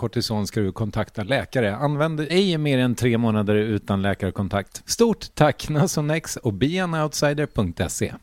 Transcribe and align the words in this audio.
kortison 0.00 0.46
ska 0.46 0.60
du 0.60 0.72
kontakta 0.72 1.22
läkare. 1.22 1.76
Använd 1.76 2.20
ej 2.20 2.58
mer 2.58 2.78
än 2.78 2.94
tre 2.94 3.18
månader 3.18 3.54
utan 3.54 4.02
läkarkontakt. 4.02 4.82
Stort 4.86 5.34
tack 5.34 5.68
Nasonex 5.68 6.36
och 6.36 6.52
beanoutsider.se. 6.52 8.14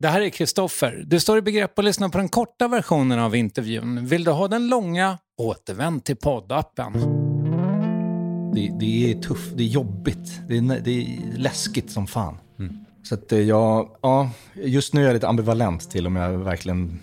Det 0.00 0.08
här 0.08 0.20
är 0.20 0.28
Kristoffer. 0.28 1.04
Du 1.06 1.20
står 1.20 1.38
i 1.38 1.42
begrepp 1.42 1.78
att 1.78 1.84
lyssna 1.84 2.08
på 2.08 2.18
den 2.18 2.28
korta 2.28 2.68
versionen 2.68 3.18
av 3.18 3.36
intervjun. 3.36 4.06
Vill 4.06 4.24
du 4.24 4.30
ha 4.30 4.48
den 4.48 4.68
långa? 4.68 5.18
Återvänd 5.36 6.04
till 6.04 6.16
poddappen. 6.16 6.92
Det, 8.54 8.76
det 8.80 9.10
är 9.10 9.22
tufft, 9.22 9.56
det 9.56 9.62
är 9.62 9.68
jobbigt, 9.68 10.40
det 10.48 10.56
är, 10.56 10.80
det 10.80 10.90
är 10.90 11.36
läskigt 11.36 11.90
som 11.90 12.06
fan. 12.06 12.38
Så 13.02 13.14
att 13.14 13.32
eh, 13.32 13.38
jag, 13.38 13.90
ja, 14.02 14.30
just 14.54 14.94
nu 14.94 15.00
är 15.00 15.06
jag 15.06 15.14
lite 15.14 15.28
ambivalent 15.28 15.90
till 15.90 16.06
om 16.06 16.16
jag 16.16 16.38
verkligen 16.38 17.00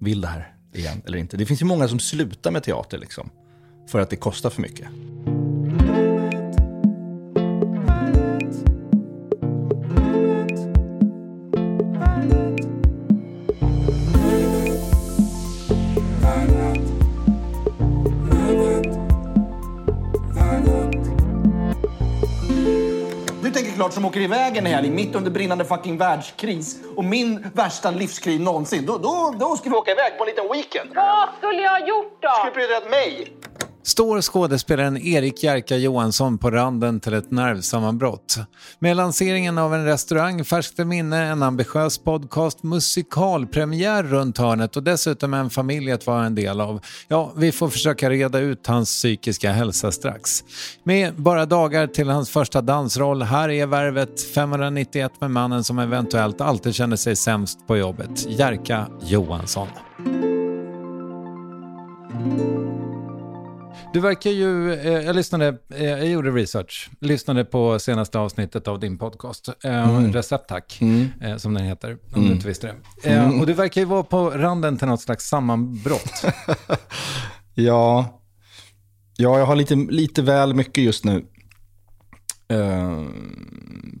vill 0.00 0.20
det 0.20 0.28
här 0.28 0.52
igen 0.72 1.02
eller 1.06 1.18
inte. 1.18 1.36
Det 1.36 1.46
finns 1.46 1.62
ju 1.62 1.66
många 1.66 1.88
som 1.88 1.98
slutar 1.98 2.50
med 2.50 2.62
teater 2.62 2.98
liksom, 2.98 3.30
för 3.88 4.00
att 4.00 4.10
det 4.10 4.16
kostar 4.16 4.50
för 4.50 4.62
mycket. 4.62 4.88
Du 23.82 23.84
tänker 23.84 24.00
klart 24.00 24.14
som 24.14 24.20
åker 24.20 24.20
iväg 24.20 24.56
en 24.56 24.66
helg 24.66 24.90
mitt 24.90 25.14
under 25.14 25.30
brinnande 25.30 25.64
fucking 25.64 25.98
världskris 25.98 26.80
och 26.96 27.04
min 27.04 27.50
värsta 27.54 27.90
livskris 27.90 28.40
någonsin. 28.40 28.86
Då, 28.86 28.98
då, 28.98 29.34
då 29.38 29.56
ska 29.56 29.70
vi 29.70 29.76
åka 29.76 29.90
iväg 29.90 30.18
på 30.18 30.24
en 30.24 30.30
liten 30.30 30.48
weekend. 30.52 30.90
Vad 30.94 31.28
skulle 31.38 31.62
jag 31.62 31.70
ha 31.70 31.86
gjort 31.86 32.18
då? 32.20 32.28
Du 32.44 32.50
prioritera 32.50 32.90
mig? 32.90 33.32
Står 33.84 34.20
skådespelaren 34.20 34.96
Erik 34.96 35.42
Jerka 35.42 35.76
Johansson 35.76 36.38
på 36.38 36.50
randen 36.50 37.00
till 37.00 37.14
ett 37.14 37.30
nervsammanbrott. 37.30 38.36
Med 38.78 38.96
lanseringen 38.96 39.58
av 39.58 39.74
en 39.74 39.84
restaurang 39.84 40.44
färskt 40.44 40.78
i 40.78 40.84
minne, 40.84 41.24
en 41.24 41.42
ambitiös 41.42 41.98
podcast, 41.98 42.62
musikalpremiär 42.62 44.02
runt 44.02 44.38
hörnet 44.38 44.76
och 44.76 44.82
dessutom 44.82 45.34
en 45.34 45.50
familj 45.50 45.92
att 45.92 46.06
vara 46.06 46.24
en 46.24 46.34
del 46.34 46.60
av. 46.60 46.80
Ja, 47.08 47.32
vi 47.36 47.52
får 47.52 47.68
försöka 47.68 48.10
reda 48.10 48.38
ut 48.38 48.66
hans 48.66 48.90
psykiska 48.90 49.52
hälsa 49.52 49.92
strax. 49.92 50.44
Med 50.84 51.14
bara 51.14 51.46
dagar 51.46 51.86
till 51.86 52.08
hans 52.08 52.30
första 52.30 52.60
dansroll, 52.60 53.22
här 53.22 53.48
är 53.48 53.66
värvet 53.66 54.22
591 54.34 55.12
med 55.20 55.30
mannen 55.30 55.64
som 55.64 55.78
eventuellt 55.78 56.40
alltid 56.40 56.74
känner 56.74 56.96
sig 56.96 57.16
sämst 57.16 57.66
på 57.66 57.76
jobbet, 57.76 58.26
Jerka 58.28 58.86
Johansson. 59.02 59.68
Du 63.92 64.00
verkar 64.00 64.30
ju, 64.30 64.72
eh, 64.74 64.92
jag 65.06 65.16
lyssnade, 65.16 65.58
eh, 65.74 65.84
jag 65.84 66.06
gjorde 66.06 66.30
research, 66.30 66.90
lyssnade 67.00 67.44
på 67.44 67.78
senaste 67.78 68.18
avsnittet 68.18 68.68
av 68.68 68.80
din 68.80 68.98
podcast, 68.98 69.48
eh, 69.64 69.98
Recept 70.12 70.48
Tack, 70.48 70.78
eh, 71.20 71.36
som 71.36 71.54
den 71.54 71.64
heter, 71.64 71.98
om 72.14 72.24
du 72.26 72.32
inte 72.32 72.48
visste 72.48 72.66
det. 73.02 73.10
Eh, 73.10 73.40
Och 73.40 73.46
du 73.46 73.52
verkar 73.52 73.80
ju 73.80 73.84
vara 73.84 74.02
på 74.02 74.30
randen 74.30 74.78
till 74.78 74.88
något 74.88 75.00
slags 75.00 75.24
sammanbrott. 75.28 76.24
Ja, 77.54 78.20
ja 79.16 79.38
jag 79.38 79.46
har 79.46 79.56
lite, 79.56 79.74
lite 79.74 80.22
väl 80.22 80.54
mycket 80.54 80.84
just 80.84 81.04
nu. 81.04 81.24
Eh, 82.48 83.02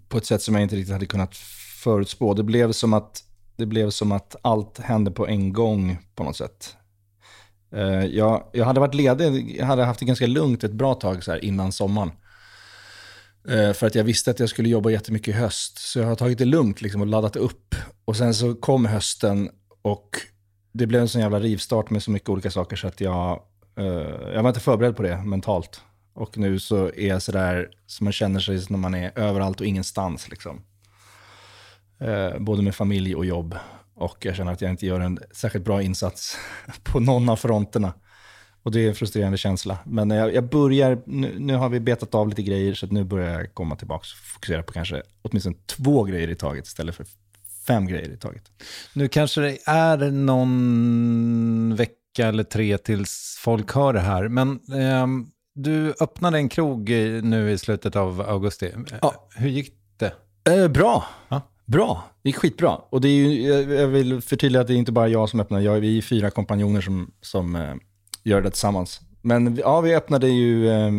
på 0.08 0.18
ett 0.18 0.26
sätt 0.26 0.42
som 0.42 0.54
jag 0.54 0.62
inte 0.62 0.76
riktigt 0.76 0.92
hade 0.92 1.06
kunnat 1.06 1.36
förutspå. 1.82 2.34
Det 2.34 2.42
blev 2.42 2.72
som 2.72 2.92
att, 2.92 3.20
det 3.56 3.66
blev 3.66 3.90
som 3.90 4.12
att 4.12 4.36
allt 4.42 4.78
hände 4.78 5.10
på 5.10 5.26
en 5.26 5.52
gång 5.52 5.98
på 6.14 6.24
något 6.24 6.36
sätt. 6.36 6.76
Eh, 7.72 8.04
jag, 8.04 8.48
jag 8.52 8.64
hade 8.64 8.80
varit 8.80 8.94
ledig, 8.94 9.56
jag 9.58 9.66
hade 9.66 9.84
haft 9.84 10.00
det 10.00 10.06
ganska 10.06 10.26
lugnt 10.26 10.64
ett 10.64 10.72
bra 10.72 10.94
tag 10.94 11.24
så 11.24 11.32
här 11.32 11.44
innan 11.44 11.72
sommaren. 11.72 12.10
Eh, 13.48 13.72
för 13.72 13.86
att 13.86 13.94
jag 13.94 14.04
visste 14.04 14.30
att 14.30 14.40
jag 14.40 14.48
skulle 14.48 14.68
jobba 14.68 14.90
jättemycket 14.90 15.28
i 15.28 15.38
höst. 15.38 15.78
Så 15.78 15.98
jag 15.98 16.06
har 16.06 16.14
tagit 16.14 16.38
det 16.38 16.44
lugnt 16.44 16.82
liksom, 16.82 17.00
och 17.00 17.06
laddat 17.06 17.36
upp. 17.36 17.74
Och 18.04 18.16
sen 18.16 18.34
så 18.34 18.54
kom 18.54 18.86
hösten 18.86 19.50
och 19.82 20.08
det 20.72 20.86
blev 20.86 21.00
en 21.00 21.08
sån 21.08 21.20
jävla 21.20 21.40
rivstart 21.40 21.90
med 21.90 22.02
så 22.02 22.10
mycket 22.10 22.28
olika 22.28 22.50
saker 22.50 22.76
så 22.76 22.88
att 22.88 23.00
jag, 23.00 23.42
eh, 23.76 23.86
jag 24.34 24.42
var 24.42 24.50
inte 24.50 24.60
förberedd 24.60 24.96
på 24.96 25.02
det 25.02 25.16
mentalt. 25.24 25.80
Och 26.14 26.38
nu 26.38 26.58
så 26.58 26.86
är 26.86 27.06
jag 27.06 27.22
sådär, 27.22 27.70
som 27.86 28.04
man 28.04 28.12
känner 28.12 28.40
sig 28.40 28.60
när 28.68 28.78
man 28.78 28.94
är 28.94 29.18
överallt 29.18 29.60
och 29.60 29.66
ingenstans. 29.66 30.28
Liksom. 30.28 30.62
Eh, 32.00 32.38
både 32.38 32.62
med 32.62 32.74
familj 32.74 33.14
och 33.14 33.24
jobb. 33.24 33.54
Och 33.94 34.16
jag 34.20 34.36
känner 34.36 34.52
att 34.52 34.60
jag 34.60 34.70
inte 34.70 34.86
gör 34.86 35.00
en 35.00 35.18
särskilt 35.32 35.64
bra 35.64 35.82
insats 35.82 36.36
på 36.82 37.00
någon 37.00 37.28
av 37.28 37.36
fronterna. 37.36 37.92
Och 38.62 38.72
det 38.72 38.84
är 38.84 38.88
en 38.88 38.94
frustrerande 38.94 39.38
känsla. 39.38 39.78
Men 39.84 40.10
jag, 40.10 40.34
jag 40.34 40.48
börjar, 40.48 41.02
nu, 41.06 41.34
nu, 41.38 41.54
har 41.54 41.68
vi 41.68 41.80
betat 41.80 42.14
av 42.14 42.28
lite 42.28 42.42
grejer, 42.42 42.74
så 42.74 42.86
nu 42.86 43.04
börjar 43.04 43.40
jag 43.40 43.54
komma 43.54 43.76
tillbaka 43.76 44.00
och 44.00 44.32
fokusera 44.34 44.62
på 44.62 44.72
kanske 44.72 45.02
åtminstone 45.22 45.56
två 45.66 46.04
grejer 46.04 46.28
i 46.28 46.34
taget 46.34 46.66
istället 46.66 46.94
för 46.94 47.06
fem 47.66 47.86
grejer 47.86 48.12
i 48.12 48.16
taget. 48.16 48.42
Nu 48.94 49.08
kanske 49.08 49.40
det 49.40 49.58
är 49.66 50.10
någon 50.10 51.76
vecka 51.76 52.26
eller 52.26 52.44
tre 52.44 52.78
tills 52.78 53.38
folk 53.40 53.72
hör 53.72 53.92
det 53.92 54.00
här, 54.00 54.28
men 54.28 54.50
eh, 54.52 55.06
du 55.54 55.94
öppnade 56.00 56.38
en 56.38 56.48
krog 56.48 56.90
nu 57.22 57.50
i 57.50 57.58
slutet 57.58 57.96
av 57.96 58.20
augusti. 58.20 58.72
Ja. 59.02 59.28
Hur 59.34 59.48
gick 59.48 59.74
det? 59.96 60.12
Eh, 60.52 60.68
bra. 60.68 61.04
Ja. 61.28 61.42
Bra, 61.64 62.04
det 62.22 62.28
gick 62.28 62.36
skitbra. 62.36 62.74
Och 62.74 63.00
det 63.00 63.08
är 63.08 63.12
ju, 63.12 63.42
jag 63.74 63.88
vill 63.88 64.20
förtydliga 64.20 64.62
att 64.62 64.68
det 64.68 64.74
är 64.74 64.76
inte 64.76 64.92
bara 64.92 65.08
jag 65.08 65.28
som 65.28 65.40
öppnar, 65.40 65.60
jag, 65.60 65.80
vi 65.80 65.98
är 65.98 66.02
fyra 66.02 66.30
kompanjoner 66.30 66.80
som, 66.80 67.10
som 67.20 67.56
eh, 67.56 67.74
gör 68.22 68.42
det 68.42 68.50
tillsammans. 68.50 69.00
Men 69.22 69.56
ja, 69.56 69.80
vi 69.80 69.94
öppnade 69.94 70.28
ju, 70.28 70.68
eh, 70.68 70.90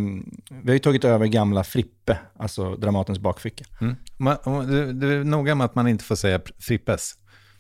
vi 0.49 0.67
har 0.67 0.73
ju 0.73 0.79
tagit 0.79 1.05
över 1.05 1.27
gamla 1.27 1.63
Frippe, 1.63 2.17
alltså 2.37 2.75
Dramatens 2.75 3.19
bakficka. 3.19 3.65
Mm. 3.81 3.95
du, 4.67 4.93
du 4.93 5.19
är 5.19 5.23
noga 5.23 5.55
med 5.55 5.65
att 5.65 5.75
man 5.75 5.87
inte 5.87 6.03
får 6.03 6.15
säga 6.15 6.41
Frippes? 6.59 7.13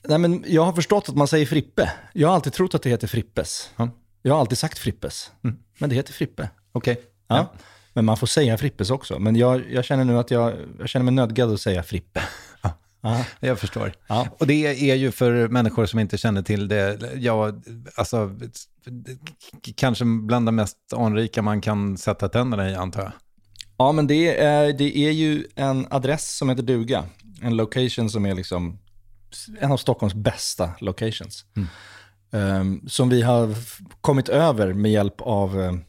Nej, 0.07 0.17
men 0.17 0.43
jag 0.47 0.65
har 0.65 0.73
förstått 0.73 1.09
att 1.09 1.15
man 1.15 1.27
säger 1.27 1.45
Frippe. 1.45 1.91
Jag 2.13 2.27
har 2.27 2.35
alltid 2.35 2.53
trott 2.53 2.75
att 2.75 2.81
det 2.81 2.89
heter 2.89 3.07
Frippes. 3.07 3.69
Mm. 3.77 3.91
Jag 4.21 4.33
har 4.33 4.39
alltid 4.39 4.57
sagt 4.57 4.77
Frippes, 4.77 5.31
mm. 5.43 5.57
men 5.77 5.89
det 5.89 5.95
heter 5.95 6.13
Frippe. 6.13 6.49
Okej. 6.71 6.93
Okay. 6.93 7.03
Ja. 7.27 7.37
ja. 7.37 7.53
Men 7.93 8.05
man 8.05 8.17
får 8.17 8.27
säga 8.27 8.57
Frippes 8.57 8.89
också. 8.89 9.19
Men 9.19 9.35
jag, 9.35 9.71
jag 9.71 9.85
känner 9.85 10.03
nu 10.03 10.17
att 10.17 10.31
jag, 10.31 10.53
jag 10.79 10.89
känner 10.89 11.03
mig 11.03 11.13
nödgad 11.13 11.53
att 11.53 11.61
säga 11.61 11.83
Frippe. 11.83 12.21
Aha. 13.03 13.25
Jag 13.39 13.59
förstår. 13.59 13.93
Ja. 14.07 14.27
Och 14.39 14.47
det 14.47 14.89
är 14.91 14.95
ju 14.95 15.11
för 15.11 15.47
människor 15.47 15.85
som 15.85 15.99
inte 15.99 16.17
känner 16.17 16.41
till 16.41 16.67
det, 16.67 16.99
ja, 17.15 17.51
alltså, 17.95 18.39
kanske 19.75 20.05
bland 20.05 20.45
det 20.45 20.51
mest 20.51 20.77
anrika 20.95 21.41
man 21.41 21.61
kan 21.61 21.97
sätta 21.97 22.29
tänderna 22.29 22.69
i, 22.69 22.75
antar 22.75 23.01
jag. 23.01 23.11
Ja, 23.77 23.91
men 23.91 24.07
det 24.07 24.39
är, 24.39 24.73
det 24.73 24.97
är 24.97 25.11
ju 25.11 25.47
en 25.55 25.87
adress 25.89 26.37
som 26.37 26.49
heter 26.49 26.63
duga. 26.63 27.05
En 27.41 27.55
location 27.55 28.09
som 28.09 28.25
är 28.25 28.35
liksom 28.35 28.79
en 29.59 29.71
av 29.71 29.77
Stockholms 29.77 30.13
bästa 30.13 30.71
locations. 30.79 31.45
Mm. 31.55 31.67
Um, 32.31 32.89
som 32.89 33.09
vi 33.09 33.21
har 33.21 33.55
kommit 34.01 34.29
över 34.29 34.73
med 34.73 34.91
hjälp 34.91 35.21
av 35.21 35.57
um, 35.57 35.83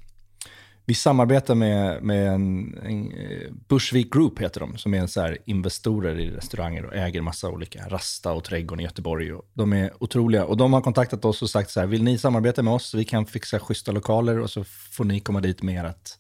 vi 0.87 0.95
samarbetar 0.95 1.55
med, 1.55 2.03
med 2.03 2.29
en, 2.29 2.79
en 2.83 3.13
eh, 3.13 3.53
Bushvik 3.69 4.13
Group, 4.13 4.41
heter 4.41 4.61
de, 4.61 4.77
som 4.77 4.95
är 4.95 5.07
så 5.07 5.21
här 5.21 5.39
investorer 5.45 6.19
i 6.19 6.31
restauranger 6.31 6.85
och 6.85 6.95
äger 6.95 7.21
massa 7.21 7.51
olika, 7.51 7.89
Rasta 7.89 8.33
och 8.33 8.45
Trädgården 8.45 8.81
i 8.81 8.85
Göteborg. 8.85 9.33
Och 9.33 9.45
de 9.55 9.73
är 9.73 10.03
otroliga. 10.03 10.45
Och 10.45 10.57
de 10.57 10.73
har 10.73 10.81
kontaktat 10.81 11.25
oss 11.25 11.43
och 11.43 11.51
sagt 11.51 11.71
så 11.71 11.81
här, 11.81 11.87
vill 11.87 12.05
ni 12.05 12.19
samarbeta 12.19 12.63
med 12.63 12.75
oss? 12.75 12.95
Vi 12.95 13.05
kan 13.05 13.27
fixa 13.27 13.59
schyssta 13.59 13.93
lokaler 13.93 14.39
och 14.39 14.51
så 14.51 14.65
får 14.65 15.05
ni 15.05 15.21
komma 15.21 15.41
dit 15.41 15.63
med 15.63 15.87
ert 15.87 16.19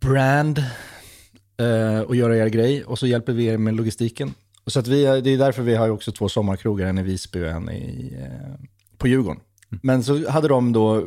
brand 0.00 0.58
eh, 1.58 2.00
och 2.00 2.16
göra 2.16 2.36
er 2.36 2.46
grej. 2.46 2.84
Och 2.84 2.98
så 2.98 3.06
hjälper 3.06 3.32
vi 3.32 3.44
er 3.44 3.58
med 3.58 3.74
logistiken. 3.74 4.34
Och 4.64 4.72
så 4.72 4.80
vi, 4.80 5.04
det 5.04 5.30
är 5.30 5.38
därför 5.38 5.62
vi 5.62 5.74
har 5.74 5.88
också 5.88 6.12
två 6.12 6.28
sommarkrogar, 6.28 6.86
en 6.86 6.98
i 6.98 7.02
Visby 7.02 7.44
och 7.44 7.48
en 7.48 7.70
i, 7.70 8.16
eh, 8.20 8.66
på 8.98 9.08
Djurgården. 9.08 9.40
Men 9.82 10.04
så 10.04 10.30
hade 10.30 10.48
de 10.48 10.72
då 10.72 11.06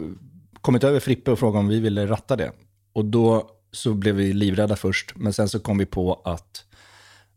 kommit 0.61 0.83
över 0.83 0.99
Frippe 0.99 1.31
och 1.31 1.39
frågat 1.39 1.59
om 1.59 1.67
vi 1.67 1.79
ville 1.79 2.07
ratta 2.07 2.35
det. 2.35 2.51
Och 2.93 3.05
då 3.05 3.49
så 3.71 3.93
blev 3.93 4.15
vi 4.15 4.33
livrädda 4.33 4.75
först, 4.75 5.13
men 5.15 5.33
sen 5.33 5.49
så 5.49 5.59
kom 5.59 5.77
vi 5.77 5.85
på 5.85 6.21
att 6.25 6.65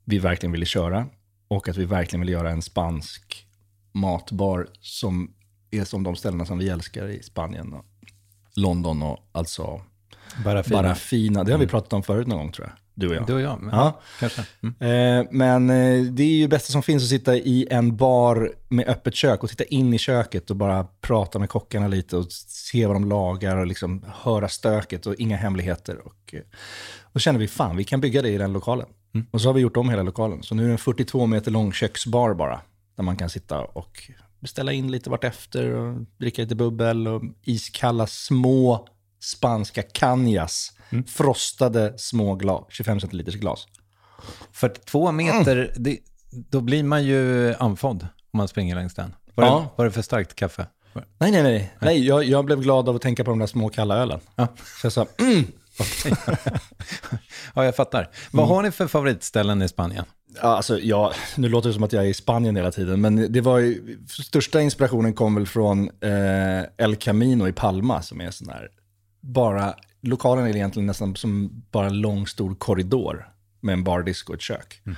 vi 0.05 0.19
verkligen 0.19 0.53
ville 0.53 0.67
köra 0.67 1.07
och 1.49 1.69
att 1.69 1.77
vi 1.77 1.85
verkligen 1.85 2.21
ville 2.21 2.33
göra 2.33 2.51
en 2.51 2.63
spansk 2.63 3.47
matbar 3.93 4.69
som 4.81 5.35
är 5.71 5.85
som 5.85 6.03
de 6.03 6.17
ställena 6.17 6.47
som 6.47 6.59
vi 6.59 6.69
älskar 6.69 7.09
i 7.09 7.23
Spanien 7.23 7.73
och 7.73 7.85
London 8.55 9.03
och 9.03 9.29
alltså 9.33 9.83
Barafina. 10.45 10.83
Barafina. 10.83 11.45
Det 11.45 11.53
har 11.53 11.59
vi 11.59 11.65
mm. 11.65 11.71
pratat 11.71 11.93
om 11.93 12.03
förut 12.03 12.27
någon 12.27 12.39
gång 12.39 12.53
tror 12.53 12.69
jag. 12.69 12.82
Du 13.03 13.09
och 13.09 13.15
jag. 13.15 13.27
Du 13.27 13.35
och 13.35 13.41
jag, 13.41 13.63
men, 13.63 13.75
ja. 13.75 14.01
kanske. 14.21 14.43
Mm. 14.63 15.21
Eh, 15.21 15.29
men 15.31 15.71
eh, 15.71 16.13
det 16.13 16.23
är 16.23 16.27
ju 16.27 16.43
det 16.43 16.49
bästa 16.49 16.73
som 16.73 16.83
finns 16.83 17.03
att 17.03 17.09
sitta 17.09 17.37
i 17.37 17.67
en 17.71 17.97
bar 17.97 18.53
med 18.69 18.89
öppet 18.89 19.15
kök 19.15 19.43
och 19.43 19.51
titta 19.51 19.65
in 19.65 19.95
i 19.95 19.99
köket 19.99 20.51
och 20.51 20.57
bara 20.57 20.87
prata 21.01 21.39
med 21.39 21.49
kockarna 21.49 21.89
lite 21.89 22.17
och 22.17 22.33
se 22.33 22.87
vad 22.87 22.97
de 22.97 23.09
lagar 23.09 23.57
och 23.57 23.67
liksom 23.67 24.05
höra 24.23 24.49
stöket 24.49 25.07
och 25.07 25.15
inga 25.15 25.37
hemligheter. 25.37 25.99
Och, 26.07 26.35
eh, 26.35 26.41
då 27.13 27.19
känner 27.19 27.39
vi, 27.39 27.49
fan, 27.49 27.77
vi 27.77 27.85
kan 27.85 28.01
bygga 28.01 28.23
det 28.23 28.29
i 28.29 28.39
den 28.39 28.53
lokalen. 28.53 28.87
Mm. 29.15 29.27
Och 29.31 29.41
så 29.41 29.49
har 29.49 29.55
vi 29.55 29.61
gjort 29.61 29.77
om 29.77 29.91
hela 29.91 30.03
lokalen. 30.03 30.43
Så 30.43 30.55
nu 30.55 30.63
är 30.63 30.67
det 30.67 30.73
en 30.73 30.79
42 30.79 31.27
meter 31.27 31.51
lång 31.51 31.73
köksbar 31.73 32.35
bara, 32.35 32.61
där 32.97 33.05
man 33.05 33.17
kan 33.17 33.31
sitta 33.31 33.61
och 33.61 34.11
beställa 34.41 34.73
in 34.73 34.91
lite 34.91 35.11
vartefter 35.11 35.71
och 35.71 35.97
dricka 36.19 36.43
lite 36.43 36.55
bubbel 36.55 37.09
och 37.09 37.23
iskalla 37.43 38.07
små 38.07 38.89
spanska 39.21 39.83
canjas 39.83 40.73
Mm. 40.93 41.05
Frostade 41.05 41.95
små 41.99 42.35
glas, 42.35 42.65
25 42.69 43.01
centiliters 43.01 43.35
glas. 43.35 43.67
42 44.53 45.13
meter, 45.13 45.57
mm. 45.57 45.71
det, 45.77 45.99
då 46.31 46.61
blir 46.61 46.83
man 46.83 47.05
ju 47.05 47.55
andfådd 47.55 48.03
om 48.33 48.37
man 48.37 48.49
springer 48.49 48.75
längs 48.75 48.95
den. 48.95 49.15
Var, 49.35 49.45
ja. 49.45 49.59
det, 49.59 49.69
var 49.77 49.85
det 49.85 49.91
för 49.91 50.03
starkt 50.03 50.35
kaffe? 50.35 50.67
Nej, 50.95 51.31
nej, 51.31 51.43
nej. 51.43 51.73
nej 51.81 52.07
jag, 52.07 52.25
jag 52.25 52.45
blev 52.45 52.61
glad 52.61 52.89
av 52.89 52.97
att 52.97 53.03
tänka 53.03 53.25
på 53.25 53.31
de 53.31 53.39
där 53.39 53.47
små 53.47 53.69
kalla 53.69 53.97
ölen. 53.97 54.21
Ja. 54.37 54.49
Så 54.81 54.87
jag 54.87 54.93
sa, 54.93 55.07
mm. 55.19 55.45
ja, 57.55 57.65
jag 57.65 57.77
fattar. 57.77 58.11
Vad 58.31 58.45
mm. 58.45 58.55
har 58.55 58.63
ni 58.63 58.71
för 58.71 58.87
favoritställen 58.87 59.63
i 59.63 59.69
Spanien? 59.69 60.05
Ja, 60.43 60.57
alltså, 60.57 60.79
ja, 60.79 61.13
nu 61.37 61.49
låter 61.49 61.69
det 61.69 61.75
som 61.75 61.83
att 61.83 61.93
jag 61.93 62.05
är 62.05 62.09
i 62.09 62.15
Spanien 62.15 62.57
hela 62.57 62.73
tiden, 62.73 63.01
men 63.01 63.33
det 63.33 63.41
var 63.41 63.59
ju, 63.59 63.99
största 64.09 64.61
inspirationen 64.61 65.15
kom 65.15 65.35
väl 65.35 65.47
från 65.47 65.91
eh, 66.01 66.85
El 66.85 66.97
Camino 66.97 67.49
i 67.49 67.53
Palma, 67.53 68.03
som 68.03 68.21
är 68.21 68.31
sån 68.31 68.49
här, 68.49 68.69
bara 69.21 69.75
lokalen 70.03 70.47
är 70.47 70.57
egentligen 70.57 70.87
nästan 70.87 71.17
som 71.17 71.63
bara 71.71 71.87
en 71.87 72.01
lång 72.01 72.27
stor 72.27 72.55
korridor 72.55 73.29
med 73.61 73.73
en 73.73 73.85
bardisk 73.85 74.29
och 74.29 74.35
ett 74.35 74.41
kök. 74.41 74.81
Mm. 74.87 74.97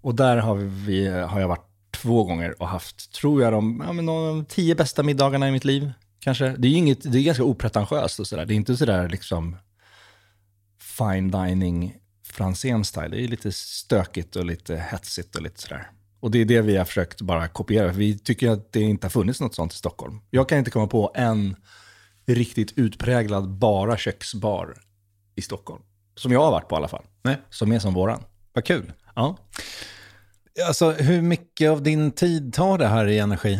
Och 0.00 0.14
där 0.14 0.36
har, 0.36 0.56
vi, 0.56 1.08
har 1.08 1.40
jag 1.40 1.48
varit 1.48 1.66
två 1.90 2.24
gånger 2.24 2.62
och 2.62 2.68
haft, 2.68 3.12
tror 3.12 3.42
jag, 3.42 3.52
de, 3.52 3.82
ja, 3.86 3.92
men 3.92 4.06
de 4.06 4.44
tio 4.44 4.74
bästa 4.74 5.02
middagarna 5.02 5.48
i 5.48 5.52
mitt 5.52 5.64
liv. 5.64 5.92
Kanske. 6.20 6.48
Det 6.58 6.68
är, 6.68 6.72
inget, 6.72 7.12
det 7.12 7.18
är 7.18 7.22
ganska 7.22 7.44
opretentiöst 7.44 8.20
och 8.20 8.26
sådär. 8.26 8.46
Det 8.46 8.54
är 8.54 8.56
inte 8.56 8.76
sådär 8.76 9.08
liksom 9.08 9.56
fine 10.80 11.30
dining 11.30 11.96
fransen 12.22 12.84
style. 12.84 13.08
Det 13.08 13.24
är 13.24 13.28
lite 13.28 13.52
stökigt 13.52 14.36
och 14.36 14.44
lite 14.44 14.76
hetsigt 14.76 15.36
och 15.36 15.42
lite 15.42 15.60
sådär. 15.60 15.90
Och 16.20 16.30
det 16.30 16.38
är 16.38 16.44
det 16.44 16.60
vi 16.60 16.76
har 16.76 16.84
försökt 16.84 17.20
bara 17.20 17.48
kopiera. 17.48 17.92
Vi 17.92 18.18
tycker 18.18 18.50
att 18.50 18.72
det 18.72 18.80
inte 18.80 19.04
har 19.06 19.10
funnits 19.10 19.40
något 19.40 19.54
sånt 19.54 19.72
i 19.72 19.76
Stockholm. 19.76 20.20
Jag 20.30 20.48
kan 20.48 20.58
inte 20.58 20.70
komma 20.70 20.86
på 20.86 21.12
en 21.14 21.56
riktigt 22.34 22.78
utpräglad 22.78 23.48
bara 23.48 23.96
köksbar 23.96 24.74
i 25.34 25.42
Stockholm. 25.42 25.82
Som 26.14 26.32
jag 26.32 26.40
har 26.40 26.50
varit 26.50 26.68
på 26.68 26.74
i 26.74 26.78
alla 26.78 26.88
fall. 26.88 27.04
Nej. 27.22 27.36
Som 27.50 27.72
är 27.72 27.78
som 27.78 27.94
våran. 27.94 28.22
Vad 28.52 28.64
kul. 28.64 28.92
Ja. 29.14 29.36
Alltså, 30.66 30.90
hur 30.90 31.22
mycket 31.22 31.70
av 31.70 31.82
din 31.82 32.10
tid 32.10 32.54
tar 32.54 32.78
det 32.78 32.86
här 32.86 33.06
i 33.06 33.18
energi? 33.18 33.54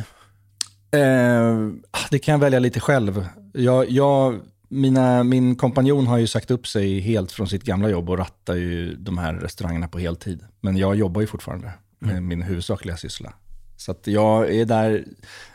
Eh, 0.90 1.68
det 2.10 2.18
kan 2.18 2.32
jag 2.32 2.38
välja 2.38 2.58
lite 2.58 2.80
själv. 2.80 3.26
Jag, 3.52 3.90
jag, 3.90 4.40
mina, 4.68 5.24
min 5.24 5.56
kompanjon 5.56 6.06
har 6.06 6.18
ju 6.18 6.26
sagt 6.26 6.50
upp 6.50 6.66
sig 6.66 7.00
helt 7.00 7.32
från 7.32 7.48
sitt 7.48 7.64
gamla 7.64 7.88
jobb 7.88 8.10
och 8.10 8.18
rattar 8.18 8.54
ju 8.54 8.94
de 8.94 9.18
här 9.18 9.34
restaurangerna 9.34 9.88
på 9.88 9.98
heltid. 9.98 10.44
Men 10.60 10.76
jag 10.76 10.96
jobbar 10.96 11.20
ju 11.20 11.26
fortfarande 11.26 11.72
med 11.98 12.10
mm. 12.10 12.28
min 12.28 12.42
huvudsakliga 12.42 12.96
syssla. 12.96 13.32
Så 13.76 13.94
jag 14.04 14.54
är 14.54 14.64
där, 14.64 15.04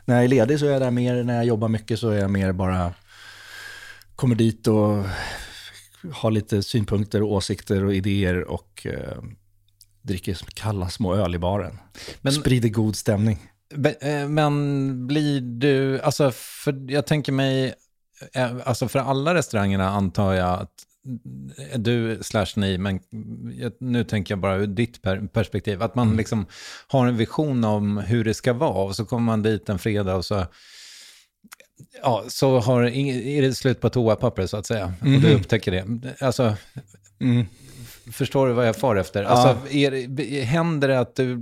när 0.06 0.16
jag 0.16 0.24
är 0.24 0.28
ledig 0.28 0.60
så 0.60 0.66
är 0.66 0.72
jag 0.72 0.82
där 0.82 0.92
mer, 0.92 1.24
när 1.24 1.36
jag 1.36 1.46
jobbar 1.46 1.68
mycket 1.68 2.00
så 2.00 2.10
är 2.10 2.20
jag 2.20 2.32
mer 2.32 2.52
bara, 2.52 2.94
kommer 4.16 4.36
dit 4.36 4.68
och 4.68 5.04
har 6.12 6.32
lite 6.32 6.64
synpunkter 6.64 7.24
och 7.24 7.32
åsikter 7.32 7.84
och 7.84 7.96
idéer 7.96 8.44
och 8.44 8.88
eh, 8.90 9.24
dricker 10.02 10.38
kalla 10.54 10.90
små 10.90 11.16
öl 11.16 11.36
i 11.36 11.40
baren. 11.40 11.78
Men, 12.22 12.34
Sprider 12.34 12.70
god 12.70 12.96
stämning. 12.96 13.40
Eh, 14.02 14.28
men 14.28 15.08
blir 15.08 15.42
du, 15.42 16.02
alltså 16.02 16.32
för 16.32 16.92
jag 16.92 17.08
tänker 17.08 17.32
mig, 17.32 17.74
eh, 18.34 18.52
alltså 18.66 18.88
för 18.88 19.00
alla 19.00 19.34
restaurangerna 19.34 19.90
antar 19.90 20.34
jag 20.34 20.60
att 20.62 20.72
du 21.76 22.20
slash 22.22 22.46
ni, 22.56 22.78
men 22.78 23.00
nu 23.80 24.04
tänker 24.04 24.32
jag 24.32 24.40
bara 24.40 24.56
ur 24.56 24.68
ditt 24.68 25.02
perspektiv, 25.34 25.82
att 25.82 25.96
man 25.96 26.08
mm. 26.08 26.18
liksom 26.18 26.46
har 26.88 27.08
en 27.08 27.18
vision 27.18 27.64
om 27.64 27.98
hur 27.98 28.24
det 28.24 28.34
ska 28.34 28.54
vara 28.54 28.84
och 28.84 28.96
så 28.96 29.06
kommer 29.06 29.26
man 29.26 29.44
dit 29.44 29.70
en 29.70 29.80
fredag 29.80 30.16
och 30.16 30.26
så, 30.26 30.46
ja, 32.02 32.24
så 32.28 32.60
har, 32.60 32.84
är 32.84 33.42
det 33.42 33.54
slut 33.54 33.82
på 33.82 33.90
toapapper 33.90 34.48
så 34.48 34.58
att 34.58 34.66
säga. 34.66 34.94
Mm. 35.02 35.16
Och 35.16 35.22
du 35.22 35.28
mm-hmm. 35.28 35.40
upptäcker 35.40 35.72
det. 35.72 36.16
Alltså, 36.26 36.56
mm. 37.22 37.46
Förstår 38.12 38.48
du 38.48 38.54
vad 38.54 38.68
jag 38.68 38.76
far 38.76 38.96
efter? 38.96 39.24
Ja. 39.24 39.30
Alltså, 39.30 39.76
är, 39.76 40.44
händer 40.44 40.88
det 40.88 41.00
att 41.00 41.16
du 41.16 41.42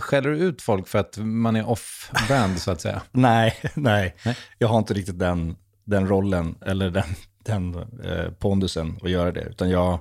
skäller 0.00 0.30
ut 0.30 0.62
folk 0.62 0.88
för 0.88 0.98
att 0.98 1.18
man 1.18 1.56
är 1.56 1.68
off-brand 1.68 2.58
så 2.58 2.70
att 2.70 2.80
säga? 2.80 3.02
nej, 3.12 3.54
nej, 3.74 4.14
nej, 4.24 4.36
jag 4.58 4.68
har 4.68 4.78
inte 4.78 4.94
riktigt 4.94 5.18
den, 5.18 5.56
den 5.84 6.08
rollen 6.08 6.54
eller 6.60 6.90
den 6.90 7.04
den 7.46 7.74
eh, 8.04 8.30
pondusen 8.30 8.98
att 9.02 9.10
göra 9.10 9.32
det. 9.32 9.40
Utan 9.40 9.70
jag, 9.70 9.98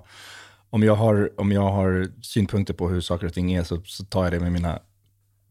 om, 0.69 0.83
jag 0.83 0.95
har, 0.95 1.31
om 1.37 1.51
jag 1.51 1.71
har 1.71 2.07
synpunkter 2.21 2.73
på 2.73 2.89
hur 2.89 3.01
saker 3.01 3.27
och 3.27 3.33
ting 3.33 3.53
är 3.53 3.63
så, 3.63 3.81
så 3.85 4.05
tar 4.05 4.23
jag 4.23 4.33
det 4.33 4.39
med 4.39 4.51
mina 4.51 4.79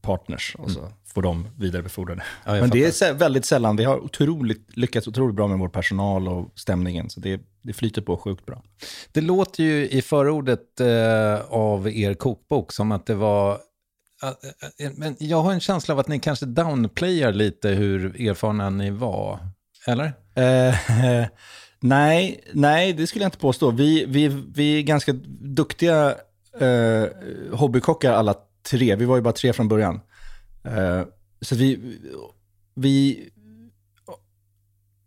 partners 0.04 0.56
och 0.58 0.70
så 0.70 0.88
får 1.14 1.22
de 1.22 1.48
vidarebefordra 1.58 2.14
det. 2.14 2.22
Mm. 2.44 2.56
Ja, 2.56 2.60
Men 2.60 2.70
det 2.70 3.02
är 3.02 3.12
väldigt 3.12 3.44
sällan. 3.44 3.76
Vi 3.76 3.84
har 3.84 3.98
otroligt, 3.98 4.76
lyckats 4.76 5.08
otroligt 5.08 5.36
bra 5.36 5.48
med 5.48 5.58
vår 5.58 5.68
personal 5.68 6.28
och 6.28 6.52
stämningen. 6.54 7.10
Så 7.10 7.20
det, 7.20 7.40
det 7.62 7.72
flyter 7.72 8.02
på 8.02 8.16
sjukt 8.16 8.46
bra. 8.46 8.62
Det 9.12 9.20
låter 9.20 9.64
ju 9.64 9.88
i 9.88 10.02
förordet 10.02 10.80
eh, 10.80 11.40
av 11.48 11.88
er 11.88 12.14
kokbok 12.14 12.72
som 12.72 12.92
att 12.92 13.06
det 13.06 13.14
var... 13.14 13.58
eh, 14.22 14.86
eh, 14.86 14.92
men 14.94 15.16
jag 15.18 15.42
har 15.42 15.52
en 15.52 15.60
känsla 15.60 15.94
av 15.94 16.00
att 16.00 16.08
ni 16.08 16.20
kanske 16.20 16.46
downplayar 16.46 17.32
lite 17.32 17.68
hur 17.68 18.28
erfarna 18.28 18.70
ni 18.70 18.90
var. 18.90 19.38
Eller? 19.86 20.12
Eh, 20.34 20.74
nej, 21.80 22.44
nej, 22.52 22.92
det 22.92 23.06
skulle 23.06 23.24
jag 23.24 23.28
inte 23.28 23.38
påstå. 23.38 23.70
Vi, 23.70 24.04
vi, 24.08 24.28
vi 24.54 24.78
är 24.78 24.82
ganska 24.82 25.12
duktiga 25.40 26.14
eh, 26.60 27.06
hobbykockar 27.52 28.12
alla 28.12 28.34
tre. 28.70 28.96
Vi 28.96 29.04
var 29.04 29.16
ju 29.16 29.22
bara 29.22 29.34
tre 29.34 29.52
från 29.52 29.68
början. 29.68 30.00
Eh, 30.64 31.02
så 31.40 31.54
vi, 31.54 31.98
vi, 32.74 33.28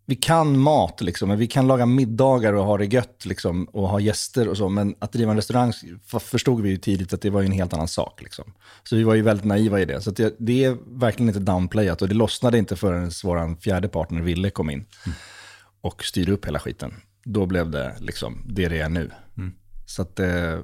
vi 0.06 0.16
kan 0.16 0.58
mat, 0.58 1.00
liksom. 1.00 1.28
men 1.28 1.38
vi 1.38 1.46
kan 1.46 1.66
laga 1.66 1.86
middagar 1.86 2.52
och 2.52 2.64
ha 2.64 2.78
det 2.78 2.84
gött 2.84 3.24
liksom, 3.26 3.64
och 3.64 3.88
ha 3.88 4.00
gäster 4.00 4.48
och 4.48 4.56
så. 4.56 4.68
Men 4.68 4.94
att 4.98 5.12
driva 5.12 5.30
en 5.30 5.36
restaurang 5.36 5.72
förstod 6.20 6.60
vi 6.60 6.70
ju 6.70 6.76
tidigt 6.76 7.12
att 7.12 7.20
det 7.20 7.30
var 7.30 7.42
en 7.42 7.52
helt 7.52 7.72
annan 7.72 7.88
sak. 7.88 8.22
Liksom. 8.22 8.52
Så 8.84 8.96
vi 8.96 9.02
var 9.02 9.14
ju 9.14 9.22
väldigt 9.22 9.46
naiva 9.46 9.80
i 9.80 9.84
det. 9.84 10.00
Så 10.00 10.10
det, 10.10 10.36
det 10.38 10.64
är 10.64 10.76
verkligen 10.86 11.28
inte 11.28 11.40
downplayat 11.40 12.02
och 12.02 12.08
det 12.08 12.14
lossnade 12.14 12.58
inte 12.58 12.76
förrän 12.76 13.10
vår 13.24 13.60
fjärde 13.60 13.88
partner 13.88 14.20
Ville 14.20 14.50
kom 14.50 14.70
in 14.70 14.86
och 15.80 16.04
styrde 16.04 16.32
upp 16.32 16.46
hela 16.46 16.58
skiten. 16.58 16.94
Då 17.24 17.46
blev 17.46 17.70
det 17.70 17.94
liksom 18.00 18.44
det 18.46 18.68
det 18.68 18.80
är 18.80 18.88
nu. 18.88 19.10
Så 19.88 20.02
att, 20.02 20.20
eh, 20.20 20.58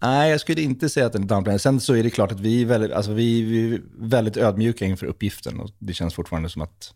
nej 0.00 0.30
jag 0.30 0.40
skulle 0.40 0.62
inte 0.62 0.88
säga 0.88 1.06
att 1.06 1.12
den 1.12 1.22
är 1.22 1.26
downplayad. 1.26 1.60
Sen 1.60 1.80
så 1.80 1.94
är 1.94 2.02
det 2.02 2.10
klart 2.10 2.32
att 2.32 2.40
vi 2.40 2.62
är 2.62 2.66
väldigt, 2.66 2.92
alltså 2.92 3.12
vi, 3.12 3.42
vi 3.42 3.74
är 3.74 3.80
väldigt 3.98 4.36
ödmjuka 4.36 4.84
inför 4.84 5.06
uppgiften 5.06 5.60
och 5.60 5.70
det 5.78 5.94
känns 5.94 6.14
fortfarande 6.14 6.48
som 6.48 6.62
att 6.62 6.94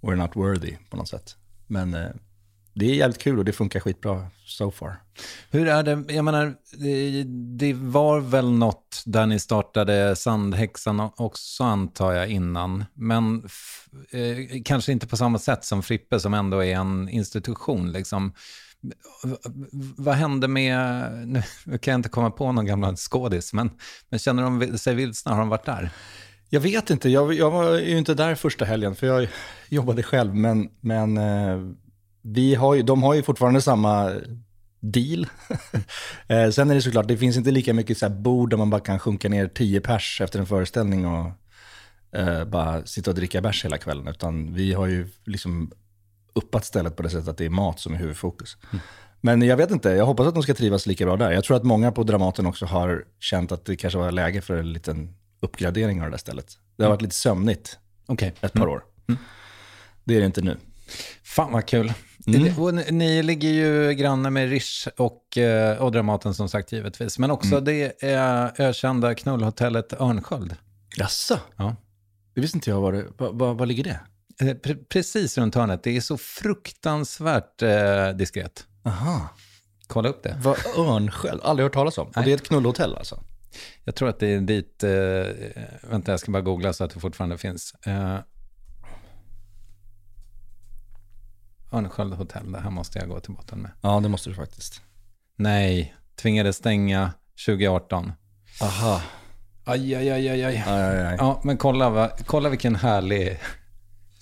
we're 0.00 0.16
not 0.16 0.36
worthy 0.36 0.76
på 0.90 0.96
något 0.96 1.08
sätt. 1.08 1.36
Men 1.66 1.94
eh, 1.94 2.10
det 2.74 2.90
är 2.90 2.94
jävligt 2.94 3.22
kul 3.22 3.38
och 3.38 3.44
det 3.44 3.52
funkar 3.52 3.80
skitbra 3.80 4.26
so 4.46 4.70
far. 4.70 4.96
Hur 5.50 5.68
är 5.68 5.82
det, 5.82 6.14
jag 6.14 6.24
menar, 6.24 6.54
det, 6.78 7.24
det 7.58 7.72
var 7.74 8.20
väl 8.20 8.50
något 8.50 9.02
där 9.06 9.26
ni 9.26 9.38
startade 9.38 10.16
Sandhäxan 10.16 11.00
också 11.16 11.64
antar 11.64 12.12
jag 12.12 12.28
innan, 12.28 12.84
men 12.94 13.42
f, 13.46 13.86
eh, 14.10 14.62
kanske 14.64 14.92
inte 14.92 15.06
på 15.06 15.16
samma 15.16 15.38
sätt 15.38 15.64
som 15.64 15.82
Frippe 15.82 16.20
som 16.20 16.34
ändå 16.34 16.64
är 16.64 16.76
en 16.76 17.08
institution 17.08 17.92
liksom. 17.92 18.32
Vad 19.96 20.14
hände 20.14 20.48
med, 20.48 21.10
nu 21.28 21.42
kan 21.78 21.92
jag 21.92 21.98
inte 21.98 22.08
komma 22.08 22.30
på 22.30 22.52
någon 22.52 22.66
gammal 22.66 22.96
skådis, 22.96 23.52
men, 23.52 23.70
men 24.08 24.18
känner 24.18 24.42
de 24.42 24.78
sig 24.78 24.94
vilsna? 24.94 25.32
Har 25.32 25.38
de 25.38 25.48
varit 25.48 25.66
där? 25.66 25.90
Jag 26.50 26.60
vet 26.60 26.90
inte, 26.90 27.08
jag, 27.08 27.34
jag 27.34 27.50
var 27.50 27.78
ju 27.78 27.98
inte 27.98 28.14
där 28.14 28.34
första 28.34 28.64
helgen 28.64 28.94
för 28.94 29.06
jag 29.06 29.28
jobbade 29.68 30.02
själv. 30.02 30.34
Men, 30.34 30.68
men 30.80 31.16
eh, 31.16 31.60
vi 32.22 32.54
har 32.54 32.74
ju, 32.74 32.82
de 32.82 33.02
har 33.02 33.14
ju 33.14 33.22
fortfarande 33.22 33.60
samma 33.60 34.12
deal. 34.80 35.26
Eh, 36.28 36.50
sen 36.50 36.70
är 36.70 36.74
det 36.74 36.82
såklart, 36.82 37.08
det 37.08 37.16
finns 37.16 37.36
inte 37.36 37.50
lika 37.50 37.74
mycket 37.74 37.98
så 37.98 38.06
här 38.06 38.14
bord 38.14 38.50
där 38.50 38.56
man 38.56 38.70
bara 38.70 38.80
kan 38.80 38.98
sjunka 38.98 39.28
ner 39.28 39.48
tio 39.48 39.80
pers 39.80 40.20
efter 40.20 40.38
en 40.38 40.46
föreställning 40.46 41.06
och 41.06 41.32
eh, 42.18 42.44
bara 42.44 42.86
sitta 42.86 43.10
och 43.10 43.14
dricka 43.14 43.40
bärs 43.40 43.64
hela 43.64 43.78
kvällen. 43.78 44.08
Utan 44.08 44.54
vi 44.54 44.72
har 44.72 44.86
ju 44.86 45.08
liksom 45.24 45.72
uppat 46.36 46.64
stället 46.64 46.96
på 46.96 47.02
det 47.02 47.10
sättet 47.10 47.28
att 47.28 47.38
det 47.38 47.44
är 47.44 47.50
mat 47.50 47.80
som 47.80 47.94
är 47.94 47.98
huvudfokus. 47.98 48.56
Men 49.20 49.42
jag 49.42 49.56
vet 49.56 49.70
inte, 49.70 49.90
jag 49.90 50.06
hoppas 50.06 50.26
att 50.26 50.34
de 50.34 50.42
ska 50.42 50.54
trivas 50.54 50.86
lika 50.86 51.04
bra 51.04 51.16
där. 51.16 51.32
Jag 51.32 51.44
tror 51.44 51.56
att 51.56 51.64
många 51.64 51.92
på 51.92 52.02
Dramaten 52.02 52.46
också 52.46 52.66
har 52.66 53.04
känt 53.20 53.52
att 53.52 53.64
det 53.64 53.76
kanske 53.76 53.98
var 53.98 54.10
läge 54.12 54.40
för 54.40 54.56
en 54.56 54.72
liten 54.72 55.16
uppgradering 55.40 56.00
av 56.00 56.06
det 56.06 56.10
där 56.10 56.18
stället. 56.18 56.58
Det 56.76 56.82
har 56.82 56.90
varit 56.90 57.02
lite 57.02 57.14
sömnigt 57.14 57.78
Okej. 58.06 58.34
ett 58.40 58.52
par 58.52 58.66
år. 58.66 58.84
Det 60.04 60.16
är 60.16 60.20
det 60.20 60.26
inte 60.26 60.42
nu. 60.42 60.56
Fan 61.22 61.52
vad 61.52 61.66
kul. 61.66 61.92
Och 62.58 62.74
ni, 62.74 63.22
ligger 63.22 63.48
ju 63.48 63.94
granne 63.94 64.30
med 64.30 64.50
Rish 64.50 64.88
och, 64.96 65.38
eh, 65.38 65.78
och 65.78 65.92
Dramaten 65.92 66.34
som 66.34 66.48
sagt 66.48 66.72
givetvis. 66.72 67.18
Men 67.18 67.30
också 67.30 67.60
det 67.60 68.04
är 68.04 68.52
ökända 68.58 69.14
knullhotellet 69.14 69.92
Örnsköld. 69.92 70.54
Jaså? 70.96 71.38
Ja. 71.56 71.76
Det 72.34 72.40
visste 72.40 72.56
inte 72.56 72.70
jag 72.70 72.80
var 72.80 72.92
det. 72.92 73.04
Var, 73.18 73.32
var, 73.32 73.54
var 73.54 73.66
ligger 73.66 73.84
det? 73.84 74.00
Eh, 74.40 74.46
Pre- 74.46 74.84
precis 74.88 75.38
runt 75.38 75.54
hörnet. 75.54 75.82
Det 75.82 75.96
är 75.96 76.00
så 76.00 76.16
fruktansvärt 76.18 77.62
eh, 77.62 78.08
diskret. 78.08 78.66
Aha. 78.84 79.28
Kolla 79.86 80.08
upp 80.08 80.22
det. 80.22 80.36
Vad 80.42 80.56
Örnsköld? 80.78 81.40
Aldrig 81.44 81.64
hört 81.64 81.72
talas 81.74 81.98
om. 81.98 82.06
Och 82.08 82.22
det 82.24 82.30
är 82.32 82.34
ett 82.34 82.48
knullhotell 82.48 82.96
alltså? 82.96 83.22
Jag 83.84 83.94
tror 83.94 84.08
att 84.08 84.18
det 84.20 84.26
är 84.26 84.40
dit... 84.40 84.84
Eh, 84.84 85.90
vänta, 85.90 86.10
jag 86.10 86.20
ska 86.20 86.32
bara 86.32 86.42
googla 86.42 86.72
så 86.72 86.84
att 86.84 86.90
det 86.90 87.00
fortfarande 87.00 87.38
finns. 87.38 87.74
Eh, 87.86 88.18
Örnsköld 91.72 92.14
hotell, 92.14 92.52
det 92.52 92.60
här 92.60 92.70
måste 92.70 92.98
jag 92.98 93.08
gå 93.08 93.20
till 93.20 93.32
botten 93.34 93.58
med. 93.58 93.70
Ja, 93.80 94.00
det 94.00 94.08
måste 94.08 94.30
du 94.30 94.34
faktiskt. 94.34 94.80
Nej, 95.36 95.94
tvingades 96.16 96.56
stänga 96.56 97.12
2018. 97.46 98.12
Aha. 98.62 99.02
Aj, 99.64 99.94
aj, 99.94 100.10
aj, 100.10 100.28
aj, 100.28 100.44
aj. 100.44 100.64
Aj, 100.66 100.82
aj, 100.82 101.06
aj. 101.06 101.16
Ja, 101.18 101.40
men 101.44 101.56
kolla, 101.56 101.90
va, 101.90 102.10
kolla 102.26 102.48
vilken 102.48 102.76
härlig... 102.76 103.40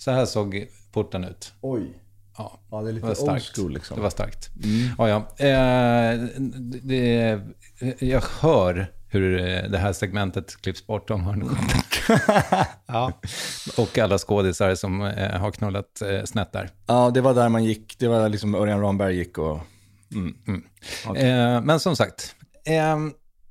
Så 0.05 0.11
här 0.11 0.25
såg 0.25 0.67
porten 0.91 1.23
ut. 1.23 1.53
Oj. 1.61 2.01
Ja, 2.37 2.59
Ja, 2.71 2.81
det 2.81 2.89
är 2.89 2.93
lite 2.93 3.05
det 3.07 3.09
old 3.09 3.17
starkt. 3.17 3.55
school 3.55 3.73
liksom. 3.73 3.97
Det 3.97 4.03
var 4.03 4.09
starkt. 4.09 4.49
Ja, 4.97 5.09
ja. 5.09 5.45
Eh, 5.45 6.19
det, 6.83 7.39
jag 7.99 8.21
hör 8.39 8.91
hur 9.07 9.37
det 9.67 9.77
här 9.77 9.93
segmentet 9.93 10.61
klipps 10.61 10.87
bort 10.87 11.09
om 11.09 11.21
Hörnskjöld. 11.23 12.21
ja. 12.85 13.11
Och, 13.77 13.97
alla 13.97 14.17
skådisar 14.17 14.75
som 14.75 15.01
eh, 15.01 15.39
har 15.39 15.51
knullat 15.51 16.01
eh, 16.01 16.23
snett 16.23 16.51
där. 16.51 16.69
ja, 16.87 17.11
det 17.13 17.21
var 17.21 17.33
där 17.33 17.49
man 17.49 17.63
gick. 17.63 17.99
Det 17.99 18.07
var 18.07 18.19
där 18.19 18.29
liksom 18.29 18.55
Örjan 18.55 18.81
Ramberg 18.81 19.15
gick 19.15 19.37
och... 19.37 19.57
Eh, 21.17 21.61
men 21.61 21.79
som 21.79 21.95
sagt, 21.95 22.35
eh, 22.65 22.97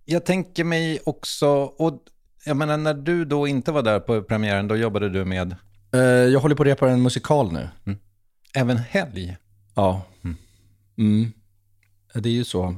jag 0.04 0.24
tänker 0.24 0.64
mig 0.64 1.00
också, 1.06 1.48
och 1.56 2.02
jag 2.44 2.56
menar 2.56 2.76
när 2.76 2.94
du 2.94 3.24
då 3.24 3.46
inte 3.46 3.72
var 3.72 3.82
där 3.82 4.00
på 4.00 4.22
premiären, 4.22 4.68
då 4.68 4.76
jobbade 4.76 5.08
du 5.08 5.24
med 5.24 5.56
jag 5.98 6.40
håller 6.40 6.54
på 6.54 6.62
att 6.62 6.66
repa 6.66 6.90
en 6.90 7.02
musikal 7.02 7.52
nu. 7.52 7.68
även 8.54 8.76
helg. 8.76 9.36
Ja. 9.74 10.02
Mm. 10.98 11.32
Det 12.14 12.28
är 12.28 12.32
ju 12.32 12.44
så, 12.44 12.74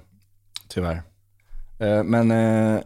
tyvärr. 0.68 1.02
Eh, 1.78 2.02
Men 2.04 2.30
eh, 2.30 2.80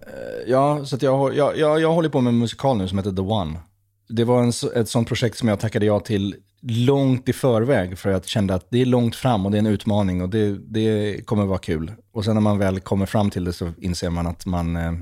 ja, 0.47 0.85
så 0.85 0.99
jag, 1.01 1.37
jag, 1.37 1.59
jag, 1.59 1.81
jag 1.81 1.93
håller 1.93 2.09
på 2.09 2.21
med 2.21 2.31
en 2.31 2.39
musikal 2.39 2.79
nu 2.79 2.89
som 2.89 2.99
heter 2.99 3.13
The 3.13 3.23
One. 3.23 3.61
Det 4.09 4.25
var 4.25 4.43
en, 4.43 4.53
ett 4.75 4.89
sånt 4.89 5.09
projekt 5.09 5.39
som 5.39 5.49
jag 5.49 5.61
tackade 5.61 5.87
ja 5.87 6.01
till 6.01 6.37
långt 6.63 7.29
i 7.29 7.33
förväg 7.33 7.99
för 7.99 8.11
jag 8.11 8.27
kände 8.27 8.55
att 8.55 8.67
det 8.71 8.81
är 8.81 8.87
långt 8.87 9.17
fram 9.17 9.47
och 9.47 9.53
det 9.53 9.57
är 9.57 9.59
en 9.59 9.67
utmaning 9.67 10.23
och 10.23 10.29
det, 10.29 10.59
det 10.59 11.27
kommer 11.27 11.47
vara 11.47 11.59
kul. 11.59 11.93
Och 12.13 12.25
sen 12.25 12.35
när 12.35 12.41
man 12.41 12.59
väl 12.59 12.81
kommer 12.81 13.07
fram 13.07 13.31
till 13.31 13.45
det 13.45 13.53
så 13.53 13.73
inser 13.79 14.11
man 14.11 14.27
att 14.27 14.47
man 14.47 14.77
eh, 14.77 14.93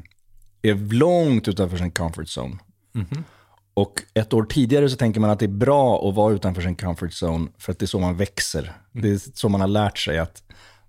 är 0.62 0.92
långt 0.94 1.48
utanför 1.48 1.76
sin 1.76 1.90
comfort 1.90 2.26
zone. 2.38 2.58
Och 3.78 4.02
ett 4.14 4.32
år 4.32 4.42
tidigare 4.42 4.88
så 4.88 4.96
tänker 4.96 5.20
man 5.20 5.30
att 5.30 5.38
det 5.38 5.44
är 5.44 5.48
bra 5.48 6.08
att 6.08 6.14
vara 6.14 6.34
utanför 6.34 6.62
sin 6.62 6.76
comfort 6.76 7.10
zone 7.22 7.48
för 7.58 7.72
att 7.72 7.78
det 7.78 7.84
är 7.84 7.86
så 7.86 7.98
man 7.98 8.16
växer. 8.16 8.72
Det 8.92 9.08
är 9.08 9.20
så 9.34 9.48
man 9.48 9.60
har 9.60 9.68
lärt 9.68 9.98
sig 9.98 10.18
att 10.18 10.42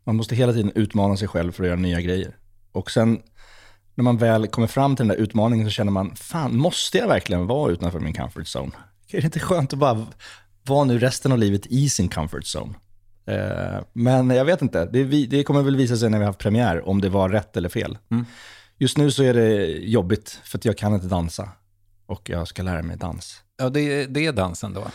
man 0.03 0.15
måste 0.15 0.35
hela 0.35 0.53
tiden 0.53 0.71
utmana 0.75 1.17
sig 1.17 1.27
själv 1.27 1.51
för 1.51 1.63
att 1.63 1.67
göra 1.67 1.79
nya 1.79 2.01
grejer. 2.01 2.35
Och 2.71 2.91
sen 2.91 3.21
när 3.95 4.03
man 4.03 4.17
väl 4.17 4.47
kommer 4.47 4.67
fram 4.67 4.95
till 4.95 5.07
den 5.07 5.17
där 5.17 5.23
utmaningen 5.23 5.67
så 5.67 5.71
känner 5.71 5.91
man, 5.91 6.15
fan 6.15 6.57
måste 6.57 6.97
jag 6.97 7.07
verkligen 7.07 7.47
vara 7.47 7.71
utanför 7.71 7.99
min 7.99 8.13
comfort 8.13 8.55
zone? 8.55 8.71
Är 9.07 9.21
det 9.21 9.25
inte 9.25 9.39
skönt 9.39 9.73
att 9.73 9.79
bara 9.79 10.07
vara 10.65 10.83
nu 10.83 10.99
resten 10.99 11.31
av 11.31 11.37
livet 11.37 11.65
i 11.65 11.89
sin 11.89 12.09
comfort 12.09 12.43
zone? 12.55 12.73
Eh, 13.25 13.83
men 13.93 14.29
jag 14.29 14.45
vet 14.45 14.61
inte, 14.61 14.85
det, 14.85 15.03
det 15.25 15.43
kommer 15.43 15.61
väl 15.61 15.75
visa 15.75 15.97
sig 15.97 16.09
när 16.09 16.17
vi 16.17 16.23
har 16.23 16.29
haft 16.29 16.39
premiär 16.39 16.87
om 16.87 17.01
det 17.01 17.09
var 17.09 17.29
rätt 17.29 17.57
eller 17.57 17.69
fel. 17.69 17.97
Just 18.77 18.97
nu 18.97 19.11
så 19.11 19.23
är 19.23 19.33
det 19.33 19.65
jobbigt 19.67 20.39
för 20.43 20.57
att 20.57 20.65
jag 20.65 20.77
kan 20.77 20.93
inte 20.93 21.07
dansa 21.07 21.49
och 22.09 22.29
jag 22.29 22.47
ska 22.47 22.63
lära 22.63 22.81
mig 22.81 22.97
dans. 22.97 23.43
Ja, 23.57 23.69
det, 23.69 24.05
det 24.05 24.25
är 24.25 24.33
dansen 24.33 24.73
då. 24.73 24.87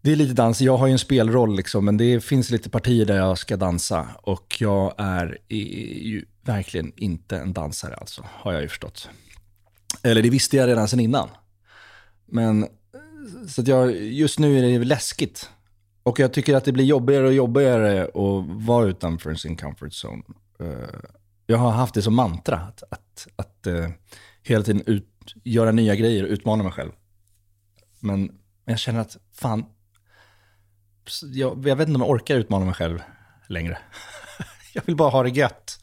Det 0.00 0.12
är 0.12 0.16
lite 0.16 0.34
dans, 0.34 0.60
jag 0.60 0.76
har 0.76 0.86
ju 0.86 0.92
en 0.92 0.98
spelroll 0.98 1.56
liksom, 1.56 1.84
men 1.84 1.96
det 1.96 2.20
finns 2.24 2.50
lite 2.50 2.70
partier 2.70 3.06
där 3.06 3.16
jag 3.16 3.38
ska 3.38 3.56
dansa. 3.56 4.08
Och 4.22 4.56
jag 4.60 4.94
är 4.98 5.38
ju 5.48 6.24
verkligen 6.42 6.92
inte 6.96 7.38
en 7.38 7.52
dansare 7.52 7.94
alltså, 7.94 8.24
har 8.30 8.52
jag 8.52 8.62
ju 8.62 8.68
förstått. 8.68 9.08
Eller 10.02 10.22
det 10.22 10.30
visste 10.30 10.56
jag 10.56 10.68
redan 10.68 10.88
sedan 10.88 11.00
innan. 11.00 11.28
Men, 12.26 12.66
så 13.48 13.60
att 13.60 13.68
jag, 13.68 13.96
just 13.96 14.38
nu 14.38 14.58
är 14.58 14.78
det 14.78 14.84
läskigt. 14.84 15.50
Och 16.02 16.18
jag 16.20 16.32
tycker 16.32 16.54
att 16.56 16.64
det 16.64 16.72
blir 16.72 16.84
jobbigare 16.84 17.26
och 17.26 17.34
jobbigare 17.34 18.04
att 18.04 18.66
vara 18.66 18.86
utanför 18.86 19.34
sin 19.34 19.56
comfort 19.56 19.92
zone. 20.04 20.22
Eh, 20.60 20.88
Jag 21.46 21.58
har 21.58 21.70
haft 21.70 21.94
det 21.94 22.02
som 22.02 22.14
mantra, 22.14 22.56
att, 22.56 22.82
att, 22.90 23.28
att 23.36 23.66
eh, 23.66 23.88
hela 24.42 24.64
tiden 24.64 24.82
ut, 24.86 25.08
göra 25.44 25.72
nya 25.72 25.94
grejer 25.94 26.24
och 26.24 26.30
utmana 26.30 26.62
mig 26.62 26.72
själv. 26.72 26.92
Men 28.00 28.30
jag 28.64 28.78
känner 28.78 29.00
att 29.00 29.16
fan, 29.32 29.64
jag, 31.22 31.66
jag 31.66 31.76
vet 31.76 31.88
inte 31.88 31.96
om 31.96 32.02
jag 32.02 32.10
orkar 32.10 32.36
utmana 32.36 32.64
mig 32.64 32.74
själv 32.74 33.02
längre. 33.48 33.78
jag 34.74 34.82
vill 34.86 34.96
bara 34.96 35.10
ha 35.10 35.22
det 35.22 35.28
gött. 35.28 35.78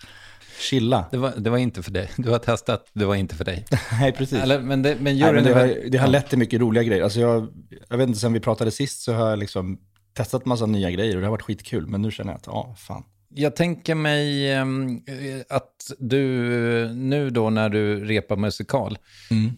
Chilla. 0.60 1.06
Det 1.12 1.18
var, 1.18 1.34
det 1.38 1.50
var 1.50 1.58
inte 1.58 1.84
för 1.84 1.92
dig. 1.92 2.12
Du 2.18 2.30
har 2.30 2.40
testat, 2.40 2.90
det 2.94 3.06
var 3.06 3.16
inte 3.16 3.36
för 3.36 3.46
dig. 3.46 3.66
Nej, 4.00 4.12
precis. 4.12 4.40
Eller, 4.40 4.60
men 4.60 4.82
det, 4.82 4.96
men 4.96 5.04
Nej, 5.04 5.14
juryn 5.14 5.36
men 5.36 5.44
det, 5.44 5.54
har, 5.54 5.90
det 5.90 5.98
har 5.98 6.08
lett 6.08 6.30
till 6.30 6.38
mycket 6.38 6.62
roliga 6.62 6.84
grejer. 6.84 7.04
Alltså 7.04 7.20
jag, 7.20 7.48
jag 7.90 7.98
vet 7.98 8.08
inte, 8.08 8.20
sen 8.20 8.34
vi 8.34 8.40
pratade 8.40 8.72
sist 8.72 9.02
så 9.02 9.14
har 9.14 9.30
jag 9.30 9.40
liksom 9.40 9.80
testat 10.14 10.46
massa 10.46 10.66
nya 10.66 10.92
grejer 10.92 11.16
och 11.16 11.22
det 11.22 11.28
har 11.28 11.32
varit 11.32 11.42
skitkul. 11.42 11.88
Men 11.88 12.02
nu 12.02 12.12
känner 12.12 12.32
jag 12.32 12.38
att, 12.38 12.48
ja, 12.48 12.76
fan. 12.78 13.04
Jag 13.34 13.56
tänker 13.56 13.96
mig 13.96 14.52
ehm, 14.52 15.02
eh, 15.08 15.42
att 15.50 15.92
du 16.00 16.24
nu 16.94 17.30
då 17.30 17.50
när 17.50 17.70
du 17.70 18.06
repar 18.06 18.36
musikal, 18.36 18.98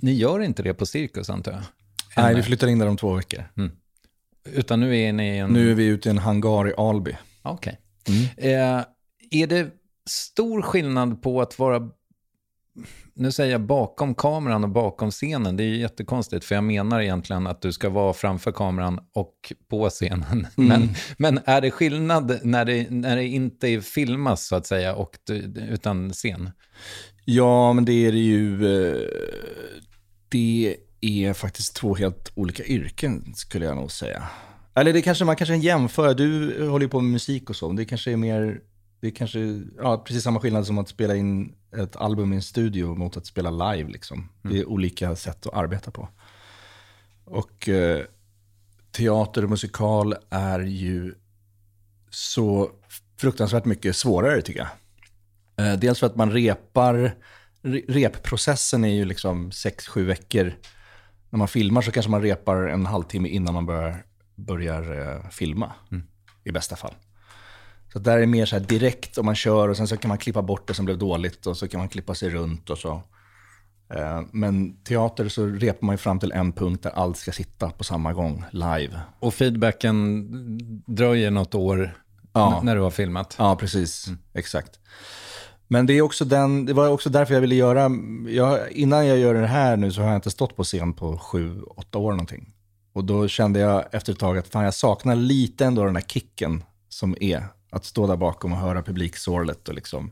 ni 0.02 0.14
gör 0.14 0.40
inte 0.40 0.64
det 0.64 0.74
på 0.74 0.86
Cirkus 0.86 1.30
antar 1.30 1.52
jag? 1.52 1.62
Nej, 2.18 2.36
vi 2.36 2.44
flyttar 2.44 2.68
in 2.68 2.80
där 2.80 2.88
om 2.88 2.98
två 2.98 3.14
veckor. 3.14 3.44
Utan 4.46 4.80
nu 4.80 5.00
är 5.00 5.14
ni 5.14 5.36
i 5.36 5.38
en... 5.38 5.50
Nu 5.50 5.72
är 5.72 5.76
vi 5.76 5.86
ute 5.86 6.10
i 6.10 6.12
en 6.12 6.18
hangar 6.18 6.70
i 6.70 6.74
Alby. 6.78 7.16
Okej. 7.42 7.80
Eh, 8.38 8.84
är 9.32 9.48
det 9.48 9.72
stor 10.10 10.62
skillnad 10.62 11.22
på 11.22 11.42
att 11.42 11.60
vara, 11.60 11.90
nu 13.16 13.32
säger 13.32 13.52
jag 13.52 13.62
bakom 13.62 14.16
kameran 14.16 14.64
och 14.64 14.70
bakom 14.70 15.12
scenen, 15.12 15.58
det 15.58 15.64
är 15.64 15.68
ju 15.68 15.78
jättekonstigt, 15.78 16.46
för 16.46 16.56
jag 16.56 16.64
menar 16.64 17.02
egentligen 17.02 17.48
att 17.48 17.62
du 17.62 17.72
ska 17.72 17.90
vara 17.90 18.14
framför 18.14 18.52
kameran 18.52 19.00
och 19.16 19.54
på 19.70 19.90
scenen. 19.90 20.48
Men, 20.56 20.90
men 21.18 21.40
är 21.46 21.62
det 21.62 21.72
skillnad 21.72 22.40
när 22.44 22.66
det, 22.66 22.88
när 22.90 23.16
det 23.16 23.26
inte 23.28 23.82
filmas 23.82 24.48
så 24.48 24.56
att 24.56 24.66
säga, 24.66 24.96
och 24.96 25.12
utan 25.70 26.14
scen? 26.14 26.50
Ja, 27.26 27.74
men 27.74 27.86
det 27.86 27.94
är 28.06 28.12
det 28.12 28.18
ju. 28.18 28.54
eh, 28.92 29.02
Det 30.30 30.78
är 31.02 31.34
faktiskt 31.34 31.76
två 31.76 31.96
helt 31.96 32.32
olika 32.36 32.64
yrken 32.64 33.34
skulle 33.36 33.66
jag 33.66 33.76
nog 33.76 33.92
säga. 33.92 34.24
Eller 34.76 34.94
det 34.94 35.02
kanske 35.02 35.26
man 35.26 35.36
kanske 35.36 35.56
jämför. 35.56 36.14
Du 36.14 36.58
håller 36.70 36.86
ju 36.86 36.90
på 36.90 37.00
med 37.02 37.12
musik 37.12 37.50
och 37.50 37.56
så. 37.56 37.72
Det 37.72 37.86
kanske 37.86 38.12
är 38.12 38.18
mer, 38.18 38.60
det 39.04 39.10
är 39.10 39.12
kanske, 39.12 39.64
ja, 39.78 39.98
precis 39.98 40.24
samma 40.24 40.40
skillnad 40.40 40.68
som 40.68 40.78
att 40.78 40.90
spela 40.90 41.16
in 41.16 41.56
ett 41.78 41.96
album 41.96 42.34
i 42.34 42.36
en 42.36 42.42
studio 42.42 42.96
mot 42.96 43.18
att 43.18 43.26
spela 43.26 43.74
live 43.74 43.92
liksom. 43.92 44.30
Det 44.42 44.60
är 44.60 44.66
olika 44.66 45.16
sätt 45.16 45.48
att 45.48 45.54
arbeta 45.54 45.92
på. 45.92 46.10
Och 47.26 47.70
eh, 47.70 48.06
teater 48.92 49.44
och 49.44 49.50
musikal 49.50 50.16
är 50.30 50.60
ju 50.60 51.16
så 52.10 52.72
fruktansvärt 53.18 53.66
mycket 53.66 53.96
svårare 53.96 54.42
tycker 54.42 54.60
jag. 54.60 55.68
Eh, 55.68 55.80
dels 55.80 56.00
för 56.00 56.08
att 56.08 56.16
man 56.16 56.32
repar, 56.32 57.16
re- 57.62 57.86
repprocessen 57.88 58.84
är 58.84 58.94
ju 58.94 59.06
liksom 59.06 59.52
6-7 59.52 60.04
veckor. 60.04 60.54
När 61.30 61.38
man 61.38 61.48
filmar 61.48 61.82
så 61.82 61.92
kanske 61.92 62.12
man 62.12 62.22
repar 62.22 62.68
en 62.68 62.86
halvtimme 62.86 63.30
innan 63.30 63.54
man 63.54 63.66
börjar, 63.66 64.06
börjar 64.36 65.10
eh, 65.16 65.30
filma. 65.30 65.74
I 66.44 66.52
bästa 66.52 66.76
fall. 66.76 66.94
Så 67.94 68.00
där 68.00 68.16
är 68.16 68.20
det 68.20 68.28
mer 68.28 68.46
så 68.46 68.56
här 68.56 68.64
direkt 68.64 69.18
om 69.18 69.26
man 69.26 69.36
kör 69.36 69.70
och 69.70 69.78
sen 69.78 69.88
så 69.88 69.98
kan 69.98 70.10
man 70.10 70.18
klippa 70.18 70.42
bort 70.42 70.68
det 70.68 70.74
som 70.74 70.86
blev 70.86 70.98
dåligt 70.98 71.46
och 71.48 71.58
så 71.58 71.68
kan 71.68 71.80
man 71.80 71.90
klippa 71.90 72.16
sig 72.16 72.30
runt 72.30 72.70
och 72.70 72.78
så. 72.78 73.02
Eh, 73.94 74.22
Men 74.32 74.84
teater 74.84 75.30
så 75.30 75.46
repar 75.46 75.86
man 75.86 75.94
ju 75.94 75.98
fram 75.98 76.20
till 76.20 76.32
en 76.32 76.52
punkt 76.52 76.84
där 76.84 76.90
allt 76.92 77.18
ska 77.18 77.32
sitta 77.32 77.70
på 77.70 77.84
samma 77.84 78.14
gång, 78.14 78.44
live. 78.52 79.00
Och 79.20 79.34
feedbacken 79.34 80.28
dröjer 80.88 81.32
något 81.32 81.56
år 81.56 81.98
Ja. 82.34 82.62
när 82.64 82.76
du 82.76 82.82
har 82.82 82.92
filmat? 82.92 83.36
Ja, 83.40 83.56
precis. 83.56 84.08
Exakt. 84.34 84.80
Men 85.68 85.86
det, 85.86 85.94
är 85.94 86.02
också 86.02 86.26
den, 86.26 86.66
det 86.66 86.74
var 86.74 86.90
också 86.90 87.10
därför 87.10 87.34
jag 87.34 87.42
ville 87.42 87.56
göra, 87.56 87.90
jag, 88.28 88.72
innan 88.72 89.08
jag 89.08 89.18
gör 89.18 89.34
det 89.34 89.48
här 89.48 89.78
nu 89.78 89.92
så 89.92 90.02
har 90.02 90.08
jag 90.08 90.18
inte 90.18 90.32
stått 90.32 90.56
på 90.56 90.64
scen 90.64 90.94
på 90.94 91.18
sju, 91.18 91.62
åtta 91.62 91.98
år 91.98 92.12
någonting. 92.12 92.54
Och 92.94 93.04
då 93.06 93.28
kände 93.28 93.60
jag 93.60 93.84
efter 93.92 94.14
ett 94.14 94.20
tag 94.20 94.38
att 94.38 94.48
fan, 94.48 94.64
jag 94.64 94.74
saknar 94.74 95.16
lite 95.16 95.66
ändå 95.66 95.86
den 95.86 95.96
här 95.96 96.04
kicken 96.04 96.64
som 96.90 97.16
är 97.22 97.44
att 97.74 97.86
stå 97.86 98.08
där 98.08 98.18
bakom 98.18 98.54
och 98.54 98.60
höra 98.60 98.84
publiksorlet 98.84 99.68
och 99.70 99.76
liksom 99.76 100.12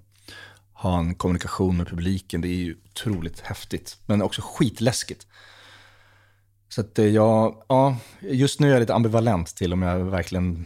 ha 0.73 0.99
en 0.99 1.15
kommunikation 1.15 1.77
med 1.77 1.87
publiken. 1.87 2.41
Det 2.41 2.47
är 2.47 2.55
ju 2.55 2.75
otroligt 2.85 3.39
häftigt, 3.39 3.97
men 4.05 4.21
också 4.21 4.41
skitläskigt. 4.45 5.27
Så 6.69 6.81
att 6.81 6.99
eh, 6.99 7.05
jag, 7.05 7.63
ja, 7.67 7.97
just 8.19 8.59
nu 8.59 8.67
är 8.67 8.71
jag 8.71 8.79
lite 8.79 8.95
ambivalent 8.95 9.55
till 9.55 9.73
om 9.73 9.81
jag 9.81 9.99
verkligen 9.99 10.65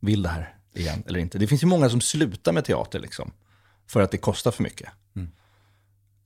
vill 0.00 0.22
det 0.22 0.28
här 0.28 0.56
igen 0.74 1.02
eller 1.06 1.20
inte. 1.20 1.38
Det 1.38 1.46
finns 1.46 1.62
ju 1.62 1.66
många 1.66 1.90
som 1.90 2.00
slutar 2.00 2.52
med 2.52 2.64
teater 2.64 3.00
liksom, 3.00 3.32
för 3.86 4.02
att 4.02 4.10
det 4.10 4.18
kostar 4.18 4.50
för 4.50 4.62
mycket. 4.62 4.88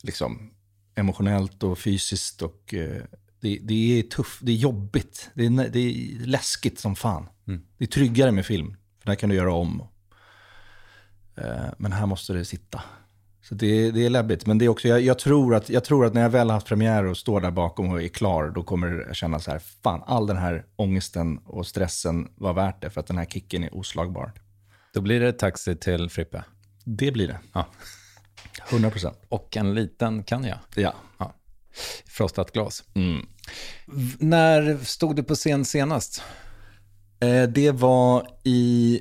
Liksom, 0.03 0.51
emotionellt 0.95 1.63
och 1.63 1.79
fysiskt 1.79 2.43
och 2.43 2.75
eh, 2.75 3.03
det, 3.41 3.59
det 3.63 3.99
är 3.99 4.03
tufft, 4.03 4.39
det 4.43 4.53
är 4.53 4.57
jobbigt, 4.57 5.31
det 5.35 5.47
är, 5.47 5.69
det 5.69 5.79
är 5.79 6.27
läskigt 6.27 6.79
som 6.79 6.97
fan. 6.97 7.29
Det 7.79 7.85
är 7.85 7.89
tryggare 7.89 8.33
med 8.33 8.47
film, 8.47 8.77
för 9.05 9.11
där 9.11 9.17
kan 9.17 9.29
du 9.29 9.37
göra 9.37 9.53
om. 9.53 9.89
Eh, 11.37 11.65
men 11.79 11.93
här 11.93 12.07
måste 12.07 12.33
det 12.33 12.45
sitta. 12.45 12.83
Så 13.43 13.55
det, 13.55 13.91
det 13.91 14.07
är 14.07 14.11
läbbigt. 14.11 14.47
Men 14.47 14.59
det 14.59 14.65
är 14.65 14.69
också, 14.69 14.89
jag, 14.89 15.01
jag, 15.01 15.19
tror 15.19 15.55
att, 15.55 15.69
jag 15.69 15.85
tror 15.85 16.07
att 16.07 16.15
när 16.15 16.23
jag 16.23 16.31
väl 16.31 16.49
har 16.49 16.55
haft 16.55 16.67
premiär 16.67 17.05
och 17.05 17.17
står 17.17 17.41
där 17.41 17.51
bakom 17.51 17.91
och 17.91 18.03
är 18.03 18.09
klar, 18.09 18.53
då 18.55 18.63
kommer 18.63 19.05
jag 19.07 19.17
känna 19.17 19.39
så 19.39 19.51
här, 19.51 19.59
fan, 19.59 20.03
all 20.07 20.27
den 20.27 20.37
här 20.37 20.65
ångesten 20.77 21.39
och 21.39 21.67
stressen 21.67 22.29
var 22.35 22.53
värt 22.53 22.83
det, 22.83 22.91
för 22.91 23.01
att 23.01 23.07
den 23.07 23.19
här 23.19 23.25
kicken 23.25 23.65
är 23.65 23.75
oslagbar. 23.75 24.33
Då 24.95 25.01
blir 25.01 25.21
det 25.21 25.33
taxi 25.33 25.77
till 25.77 26.11
Frippe. 26.11 26.45
Det 26.85 27.13
blir 27.13 27.29
det. 27.29 27.39
Ja. 27.53 27.67
100 28.71 28.91
procent. 28.91 29.19
Och 29.29 29.57
en 29.57 29.75
liten 29.75 30.23
kan 30.23 30.45
jag. 30.45 30.59
Ja. 30.75 30.95
Ja. 31.19 31.35
Frostat 32.07 32.53
glas. 32.53 32.85
Mm. 32.95 33.27
När 34.19 34.85
stod 34.85 35.17
du 35.17 35.23
på 35.23 35.35
scen 35.35 35.65
senast? 35.65 36.23
Eh, 37.21 37.43
det 37.43 37.71
var 37.71 38.27
i 38.45 39.01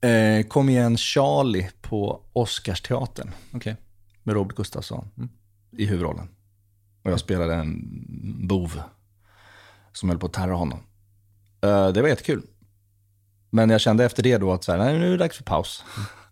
eh, 0.00 0.46
Kom 0.46 0.68
igen 0.68 0.96
Charlie 0.96 1.70
på 1.80 2.22
Oscarsteatern 2.32 3.30
Okej. 3.54 3.76
med 4.22 4.34
Robert 4.34 4.56
Gustafsson 4.56 5.08
i 5.76 5.86
huvudrollen. 5.86 6.28
Och 7.02 7.10
jag 7.10 7.20
spelade 7.20 7.54
en 7.54 8.46
bov 8.48 8.82
som 9.92 10.08
höll 10.08 10.18
på 10.18 10.26
att 10.26 10.32
terra 10.32 10.54
honom. 10.54 10.78
Eh, 11.60 11.88
det 11.88 12.02
var 12.02 12.08
jättekul. 12.08 12.42
Men 13.50 13.70
jag 13.70 13.80
kände 13.80 14.04
efter 14.04 14.22
det 14.22 14.38
då 14.38 14.52
att 14.52 14.64
så 14.64 14.72
här, 14.72 14.78
nej, 14.78 14.98
nu 14.98 15.06
är 15.06 15.10
det 15.10 15.16
dags 15.16 15.36
för 15.36 15.44
paus. 15.44 15.84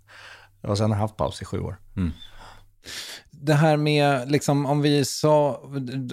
Och 0.62 0.78
sen 0.78 0.90
har 0.90 0.96
jag 0.96 1.00
haft 1.02 1.16
paus 1.16 1.42
i 1.42 1.44
sju 1.44 1.60
år. 1.60 1.76
Det 3.42 3.54
här 3.54 3.76
med, 3.76 4.30
liksom, 4.30 4.66
om 4.66 4.82
vi 4.82 5.04
sa, 5.04 5.62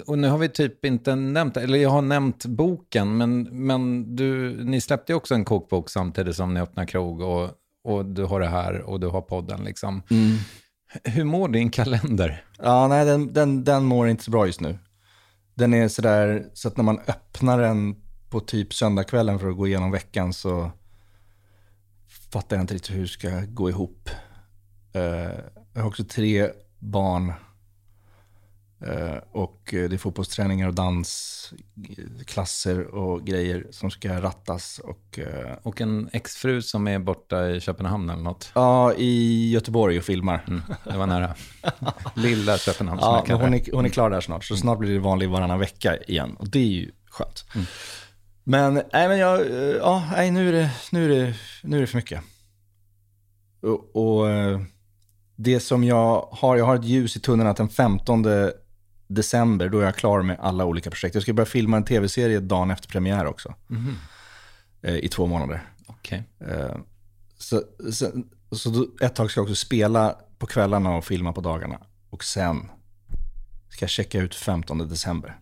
och 0.08 0.20
nu 0.20 0.28
har 0.28 0.38
vi 0.38 0.50
typ 0.50 0.86
inte 0.86 1.16
nämnt 1.16 1.58
eller 1.58 1.80
jag 1.80 1.90
har 1.90 2.02
nämnt 2.02 2.46
boken, 2.46 3.18
men, 3.18 3.44
men 3.66 4.16
du, 4.16 4.58
ni 4.64 4.82
släppte 4.82 5.12
ju 5.12 5.18
också 5.18 5.36
en 5.36 5.46
kokbok 5.46 5.90
samtidigt 5.90 6.36
som 6.36 6.54
ni 6.54 6.60
öppnar 6.60 6.86
krog 6.86 7.22
och, 7.22 7.50
och 7.84 8.06
du 8.06 8.24
har 8.24 8.40
det 8.40 8.48
här 8.48 8.82
och 8.82 9.00
du 9.00 9.08
har 9.08 9.22
podden 9.22 9.64
liksom. 9.64 10.02
Hur 11.04 11.24
mår 11.24 11.48
din 11.48 11.70
kalender? 11.70 12.44
Ja, 12.58 12.88
nej, 12.88 13.06
den, 13.06 13.34
den, 13.34 13.64
den 13.64 13.86
mår 13.86 14.08
inte 14.08 14.24
så 14.24 14.32
bra 14.32 14.46
just 14.46 14.62
nu. 14.62 14.78
Den 15.56 15.74
är 15.74 15.88
sådär, 15.88 16.46
så 16.54 16.68
att 16.68 16.78
när 16.78 16.84
man 16.84 17.00
öppnar 17.08 17.62
den 17.62 17.96
på 18.30 18.40
typ 18.40 18.74
söndagskvällen 18.74 19.40
för 19.40 19.50
att 19.50 19.58
gå 19.58 19.68
igenom 19.68 19.92
veckan 19.92 20.34
så 20.34 20.72
fattar 22.32 22.56
jag 22.56 22.64
inte 22.64 22.74
riktigt 22.74 22.96
hur 22.96 23.02
det 23.02 23.08
ska 23.08 23.42
gå 23.48 23.70
ihop. 23.70 24.10
Eh, 24.94 25.02
jag 25.74 25.82
har 25.82 25.88
också 25.88 26.04
tre 26.04 26.50
barn. 26.80 27.34
Eh, 28.82 29.18
och 29.32 29.62
det 29.72 29.94
är 29.94 29.98
fotbollsträningar 29.98 30.68
och 30.68 30.74
dansklasser 30.74 32.88
och 32.96 33.26
grejer 33.26 33.68
som 33.72 33.92
ska 33.92 34.22
rattas. 34.22 34.80
Och, 34.84 35.20
eh, 35.20 35.58
Och 35.64 35.82
en 35.82 36.10
exfru 36.14 36.62
som 36.62 36.88
är 36.88 37.00
borta 37.00 37.50
i 37.50 37.60
Köpenhamn 37.62 38.10
eller 38.10 38.24
något. 38.24 38.52
ja, 38.56 38.94
i 38.94 39.50
Göteborg 39.52 39.98
och 39.98 40.04
filmar. 40.04 40.62
Det 40.84 40.98
var 40.98 41.08
nära. 41.08 41.36
Lilla 42.16 42.58
Köpenhamn 42.58 43.00
Ja, 43.02 43.24
men 43.28 43.38
hon 43.38 43.54
är, 43.54 43.72
hon 43.74 43.86
är 43.86 43.90
klar 43.90 44.10
där 44.10 44.22
snart, 44.22 44.44
så 44.44 44.58
snart 44.58 44.80
blir 44.80 44.94
det 44.94 45.00
vanlig 45.00 45.30
varannan 45.30 45.60
vecka 45.60 45.98
igen. 45.98 46.36
Och 46.40 46.50
det 46.50 46.60
är 46.60 46.66
ju 46.66 46.92
skönt. 47.10 47.46
Men, 48.44 48.74
nej, 48.74 49.08
men 49.08 49.18
jag, 49.18 49.42
eh, 49.42 49.48
ja, 49.58 50.08
nej, 50.12 50.32
nu 50.32 50.50
är 50.50 50.54
det, 50.54 50.70
nu 50.92 51.06
är 51.06 51.10
det, 51.10 51.34
nu 51.64 51.78
är 51.78 51.82
det 51.82 51.88
för 51.88 51.98
mycket. 51.98 52.22
Och, 53.62 53.96
och 53.96 54.26
det 55.38 55.60
som 55.60 55.84
jag 55.84 56.28
har, 56.32 56.56
jag 56.58 56.66
har 56.66 56.76
ett 56.76 56.86
ljus 56.86 57.16
i 57.16 57.20
tunneln 57.20 57.50
att 57.50 57.58
den 57.58 57.70
15 57.70 58.26
december, 59.08 59.70
då 59.70 59.80
är 59.80 59.84
jag 59.86 59.96
klar 59.96 60.22
med 60.22 60.38
alla 60.40 60.66
olika 60.66 60.90
projekt. 60.90 61.16
Jag 61.16 61.24
ska 61.24 61.34
börja 61.34 61.46
filma 61.46 61.78
en 61.78 61.84
tv-serie 61.86 62.40
dagen 62.40 62.72
efter 62.72 62.88
premiär 62.88 63.26
också. 63.26 63.54
Eh, 64.82 64.96
I 64.96 65.08
två 65.08 65.26
månader. 65.26 65.62
Okej. 65.88 66.24
Eh, 66.40 66.76
Så, 67.38 67.62
så, 67.92 68.12
så 68.52 68.88
ett 69.02 69.16
tag 69.16 69.32
ska 69.32 69.40
jag 69.40 69.44
också 69.44 69.56
spela 69.56 70.16
på 70.40 70.46
kvällarna 70.46 70.96
och 70.96 71.06
filma 71.06 71.34
på 71.34 71.42
dagarna. 71.42 71.80
Och 72.10 72.24
sen 72.24 72.70
ska 73.70 73.84
jag 73.84 73.90
checka 73.90 74.20
ut 74.20 74.36
15 74.36 74.78
december. 74.78 75.40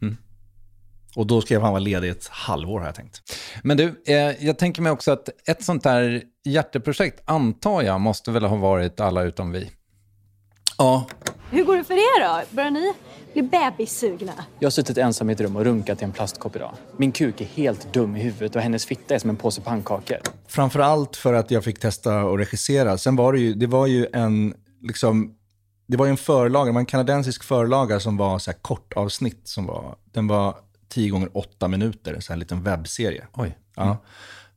Och 1.16 1.28
då 1.28 1.42
ska 1.42 1.54
jag 1.54 1.64
fan 1.64 1.72
vara 1.72 1.80
ledig 1.80 2.10
ett 2.10 2.28
halvår 2.28 2.80
har 2.80 2.86
jag 2.86 2.96
tänkt. 2.96 3.22
Men 3.64 3.78
du, 3.78 4.04
eh, 4.08 4.16
jag 4.46 4.58
tänker 4.60 4.82
mig 4.82 4.92
också 4.92 5.12
att 5.12 5.30
ett 5.50 5.64
sånt 5.64 5.84
där 5.84 6.24
hjärteprojekt, 6.46 7.22
antar 7.26 7.82
jag, 7.82 8.02
måste 8.02 8.32
väl 8.32 8.44
ha 8.46 8.56
varit 8.56 9.00
alla 9.00 9.24
utom 9.24 9.52
vi. 9.52 9.72
Ja, 10.78 11.08
Hur 11.52 11.64
går 11.64 11.78
det 11.78 11.84
för 11.84 11.94
er 11.94 12.24
då? 12.28 12.56
Börjar 12.56 12.72
ni 12.72 12.94
bli 13.34 13.44
bebissugna? 13.44 14.34
Jag 14.60 14.66
har 14.66 14.72
suttit 14.72 14.98
ensam 14.98 15.30
i 15.30 15.34
ett 15.34 15.42
rum 15.42 15.56
och 15.56 15.64
runkat 15.64 16.02
i 16.02 16.06
en 16.06 16.12
plastkopp 16.12 16.56
idag. 16.56 16.76
Min 16.98 17.12
kuk 17.12 17.42
är 17.42 17.46
helt 17.46 17.94
dum 17.94 18.16
i 18.16 18.20
huvudet 18.20 18.56
och 18.56 18.62
hennes 18.62 18.86
fitta 18.86 19.16
är 19.16 19.20
som 19.20 19.30
en 19.30 19.36
påse 19.36 19.62
pannkakor. 19.62 20.18
Framförallt 20.48 21.16
för 21.16 21.34
att 21.34 21.52
jag 21.52 21.64
fick 21.64 21.80
testa 21.80 22.20
att 22.20 22.40
regissera. 22.40 22.98
Sen 22.98 23.16
var 23.16 23.34
det 23.34 23.40
ju, 23.40 23.54
det 23.54 23.68
var 23.68 23.88
ju 23.88 24.08
en, 24.14 24.54
liksom, 24.82 25.36
det 25.88 25.98
var 25.98 26.06
ju 26.06 26.10
en 26.10 26.18
förlaga, 26.18 26.66
det 26.66 26.72
var 26.72 26.80
en 26.80 26.86
kanadensisk 26.86 27.44
förlaga 27.44 28.00
som 28.00 28.18
var 28.18 28.40
så 28.40 28.52
här 28.52 28.58
kort 28.58 28.94
avsnitt. 28.94 29.48
Som 29.48 29.66
var, 29.66 29.96
den 30.14 30.28
var 30.28 30.56
10 30.90 31.10
gånger 31.10 31.38
8 31.38 31.68
minuter, 31.68 32.20
så 32.20 32.28
här 32.32 32.36
en 32.36 32.40
liten 32.40 32.64
webbserie. 32.64 33.28
Oj. 33.34 33.58
Ja. 33.76 33.98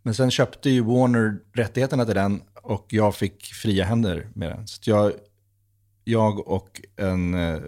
Men 0.03 0.15
sen 0.15 0.31
köpte 0.31 0.71
ju 0.71 0.81
Warner 0.81 1.39
rättigheterna 1.55 2.05
till 2.05 2.15
den 2.15 2.43
och 2.63 2.87
jag 2.89 3.15
fick 3.15 3.45
fria 3.45 3.85
händer 3.85 4.29
med 4.35 4.51
den. 4.51 4.67
Så 4.67 4.79
att 4.81 4.87
jag, 4.87 5.13
jag 6.09 6.49
och 6.49 6.81
en 6.97 7.35
eh, 7.35 7.61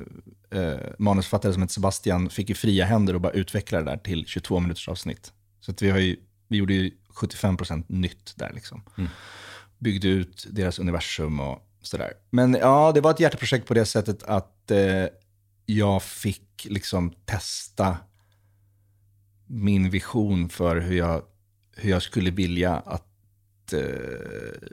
eh, 0.50 0.80
manusförfattare 0.98 1.52
som 1.52 1.62
heter 1.62 1.72
Sebastian 1.72 2.30
fick 2.30 2.48
ju 2.48 2.54
fria 2.54 2.84
händer 2.84 3.14
och 3.14 3.20
bara 3.20 3.32
utveckla 3.32 3.78
det 3.78 3.84
där 3.84 3.96
till 3.96 4.26
22 4.26 4.60
minuters 4.60 4.88
avsnitt. 4.88 5.32
Så 5.60 5.70
att 5.70 5.82
vi, 5.82 5.90
har 5.90 5.98
ju, 5.98 6.16
vi 6.48 6.56
gjorde 6.56 6.74
ju 6.74 6.90
75% 7.14 7.84
nytt 7.88 8.32
där 8.36 8.52
liksom. 8.54 8.82
Byggde 9.78 10.08
ut 10.08 10.46
deras 10.50 10.78
universum 10.78 11.40
och 11.40 11.66
sådär. 11.82 12.12
Men 12.30 12.54
ja, 12.54 12.92
det 12.92 13.00
var 13.00 13.10
ett 13.10 13.20
hjärteprojekt 13.20 13.66
på 13.66 13.74
det 13.74 13.84
sättet 13.84 14.22
att 14.22 14.70
eh, 14.70 15.06
jag 15.66 16.02
fick 16.02 16.66
liksom 16.68 17.12
testa 17.24 17.96
min 19.46 19.90
vision 19.90 20.48
för 20.48 20.76
hur 20.76 20.96
jag, 20.96 21.22
hur 21.76 21.90
jag 21.90 22.02
skulle 22.02 22.30
vilja 22.30 22.76
att 22.76 23.72
eh, 23.72 23.80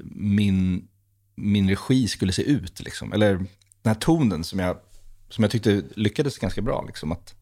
min, 0.03 0.87
min 1.37 1.69
regi 1.69 2.07
skulle 2.07 2.31
se 2.33 2.41
ut. 2.41 2.79
Liksom. 2.79 3.13
Eller 3.13 3.33
den 3.33 3.47
här 3.85 3.93
tonen 3.93 4.43
som 4.43 4.59
jag, 4.59 4.77
som 5.29 5.43
jag 5.43 5.51
tyckte 5.51 5.83
lyckades 5.95 6.37
ganska 6.37 6.61
bra. 6.61 6.83
Liksom, 6.87 7.11
att 7.11 7.35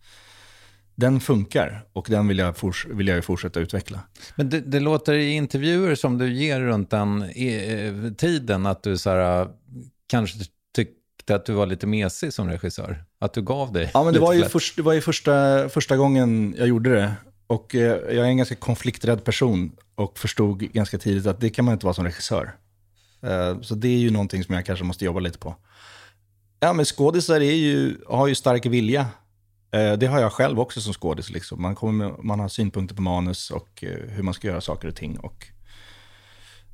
den 0.95 1.19
funkar 1.19 1.86
och 1.93 2.08
den 2.10 2.27
vill 2.27 2.38
jag, 2.38 2.55
fors- 2.55 2.88
vill 2.95 3.08
jag 3.08 3.25
fortsätta 3.25 3.60
utveckla. 3.60 3.99
Men 4.36 4.49
det, 4.49 4.60
det 4.60 4.79
låter 4.79 5.13
i 5.13 5.31
intervjuer 5.31 5.95
som 5.95 6.17
du 6.17 6.34
ger 6.34 6.62
runt 6.62 6.89
den 6.89 7.21
eh, 7.21 8.12
tiden 8.17 8.65
att 8.65 8.84
du 8.84 8.97
så 8.97 9.10
här, 9.10 9.41
eh, 9.41 9.47
kanske 10.08 10.39
tyckte 10.75 11.36
att 11.36 11.45
du 11.45 11.53
var 11.53 11.65
lite 11.65 11.88
mesig 11.88 12.34
som 12.34 12.49
regissör. 12.49 13.03
Att 13.19 13.34
du 13.34 13.41
gav 13.41 13.71
dig 13.73 13.91
Ja, 13.93 14.03
men 14.03 14.13
det 14.13 14.19
var 14.19 14.34
ju, 14.34 14.43
först, 14.45 14.75
det 14.75 14.81
var 14.81 14.93
ju 14.93 15.01
första, 15.01 15.69
första 15.69 15.97
gången 15.97 16.55
jag 16.58 16.67
gjorde 16.67 16.89
det. 16.95 17.13
Och 17.47 17.75
eh, 17.75 17.81
jag 17.81 18.15
är 18.15 18.23
en 18.23 18.38
ganska 18.38 18.55
konflikträdd 18.55 19.23
person 19.23 19.71
och 19.95 20.19
förstod 20.19 20.60
ganska 20.60 20.97
tidigt 20.97 21.25
att 21.27 21.41
det 21.41 21.49
kan 21.49 21.65
man 21.65 21.73
inte 21.73 21.86
vara 21.86 21.93
som 21.93 22.05
regissör. 22.05 22.55
Eh, 23.26 23.62
så 23.62 23.76
det 23.76 23.88
är 23.88 23.98
ju 23.98 24.12
någonting 24.12 24.44
som 24.44 24.56
jag 24.56 24.66
kanske 24.66 24.86
måste 24.86 25.06
jobba 25.06 25.20
lite 25.20 25.38
på. 25.38 25.56
Ja, 26.60 26.74
men 26.74 26.86
skådisar 26.86 27.42
är 27.42 27.56
ju, 27.56 27.98
har 28.08 28.28
ju 28.28 28.36
stark 28.36 28.66
vilja. 28.66 29.08
Eh, 29.72 29.94
det 29.94 30.08
har 30.08 30.20
jag 30.20 30.34
själv 30.34 30.60
också 30.60 30.82
som 30.82 30.94
skådis. 30.94 31.30
Liksom. 31.30 31.62
Man, 31.62 31.76
kommer 31.76 32.06
med, 32.06 32.24
man 32.24 32.40
har 32.40 32.48
synpunkter 32.48 32.96
på 32.96 33.02
manus 33.02 33.52
och 33.52 33.84
eh, 33.84 34.10
hur 34.10 34.24
man 34.24 34.34
ska 34.34 34.48
göra 34.48 34.62
saker 34.62 34.88
och 34.88 34.96
ting. 34.96 35.20
Och 35.20 35.48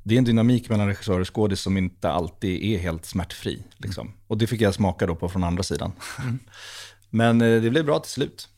det 0.02 0.14
är 0.14 0.18
en 0.18 0.24
dynamik 0.24 0.68
mellan 0.68 0.86
regissör 0.86 1.20
och 1.20 1.34
skådis 1.34 1.60
som 1.60 1.76
inte 1.76 2.10
alltid 2.10 2.62
är 2.62 2.78
helt 2.78 3.04
smärtfri. 3.04 3.62
Liksom. 3.76 4.12
Och 4.26 4.38
det 4.38 4.46
fick 4.46 4.60
jag 4.60 4.74
smaka 4.74 5.06
då 5.06 5.14
på 5.14 5.28
från 5.28 5.44
andra 5.44 5.62
sidan. 5.62 5.92
Men 7.10 7.40
eh, 7.40 7.62
det 7.62 7.70
blev 7.70 7.84
bra 7.84 7.98
till 7.98 8.12
slut. 8.12 8.48